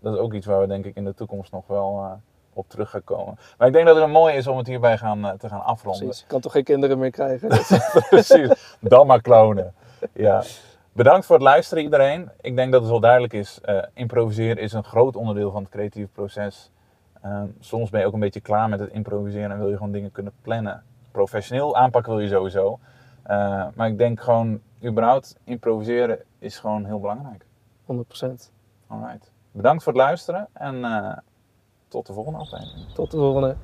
Dat 0.00 0.14
is 0.14 0.18
ook 0.20 0.32
iets 0.34 0.46
waar 0.46 0.60
we 0.60 0.66
denk 0.66 0.84
ik 0.84 0.96
in 0.96 1.04
de 1.04 1.14
toekomst 1.14 1.52
nog 1.52 1.66
wel 1.66 1.98
eh, 2.04 2.12
op 2.60 2.68
terug 2.68 3.00
komen. 3.04 3.38
Maar 3.58 3.66
ik 3.66 3.72
denk 3.72 3.86
dat 3.86 3.94
het 3.94 4.04
een 4.04 4.10
mooi 4.10 4.34
is 4.34 4.46
om 4.46 4.56
het 4.56 4.66
hierbij 4.66 4.98
gaan, 4.98 5.24
eh, 5.24 5.32
te 5.32 5.48
gaan 5.48 5.64
afronden. 5.64 6.04
precies. 6.04 6.22
Ik 6.22 6.28
kan 6.28 6.40
toch 6.40 6.52
geen 6.52 6.64
kinderen 6.64 6.98
meer 6.98 7.10
krijgen. 7.10 7.48
Precies, 8.10 8.76
dan 8.80 9.06
maar 9.06 9.20
klonen. 9.20 9.74
Ja. 10.12 10.42
Bedankt 10.92 11.26
voor 11.26 11.34
het 11.34 11.44
luisteren 11.44 11.84
iedereen. 11.84 12.30
Ik 12.40 12.56
denk 12.56 12.72
dat 12.72 12.80
het 12.80 12.90
wel 12.90 13.00
duidelijk 13.00 13.32
is, 13.32 13.58
eh, 13.62 13.82
improviseren 13.94 14.62
is 14.62 14.72
een 14.72 14.84
groot 14.84 15.16
onderdeel 15.16 15.50
van 15.50 15.62
het 15.62 15.70
creatieve 15.70 16.08
proces. 16.12 16.70
Ehm, 17.22 17.46
soms 17.60 17.90
ben 17.90 18.00
je 18.00 18.06
ook 18.06 18.12
een 18.12 18.20
beetje 18.20 18.40
klaar 18.40 18.68
met 18.68 18.80
het 18.80 18.92
improviseren 18.92 19.50
en 19.50 19.58
wil 19.58 19.68
je 19.68 19.76
gewoon 19.76 19.92
dingen 19.92 20.12
kunnen 20.12 20.32
plannen. 20.42 20.82
Professioneel 21.10 21.76
aanpakken 21.76 22.12
wil 22.12 22.22
je 22.22 22.28
sowieso. 22.28 22.78
Eh, 23.22 23.66
maar 23.74 23.88
ik 23.88 23.98
denk 23.98 24.20
gewoon, 24.20 24.60
überhaupt, 24.84 25.36
improviseren 25.44 26.18
is 26.38 26.58
gewoon 26.58 26.84
heel 26.84 27.00
belangrijk. 27.00 27.46
100%. 27.84 28.52
Alright. 28.86 29.30
Bedankt 29.52 29.82
voor 29.82 29.92
het 29.92 30.02
luisteren 30.02 30.48
en 30.52 30.84
tot 31.90 32.06
de 32.06 32.12
volgende 32.12 32.38
aflevering. 32.38 32.86
Tot 32.94 33.10
de 33.10 33.16
volgende. 33.16 33.56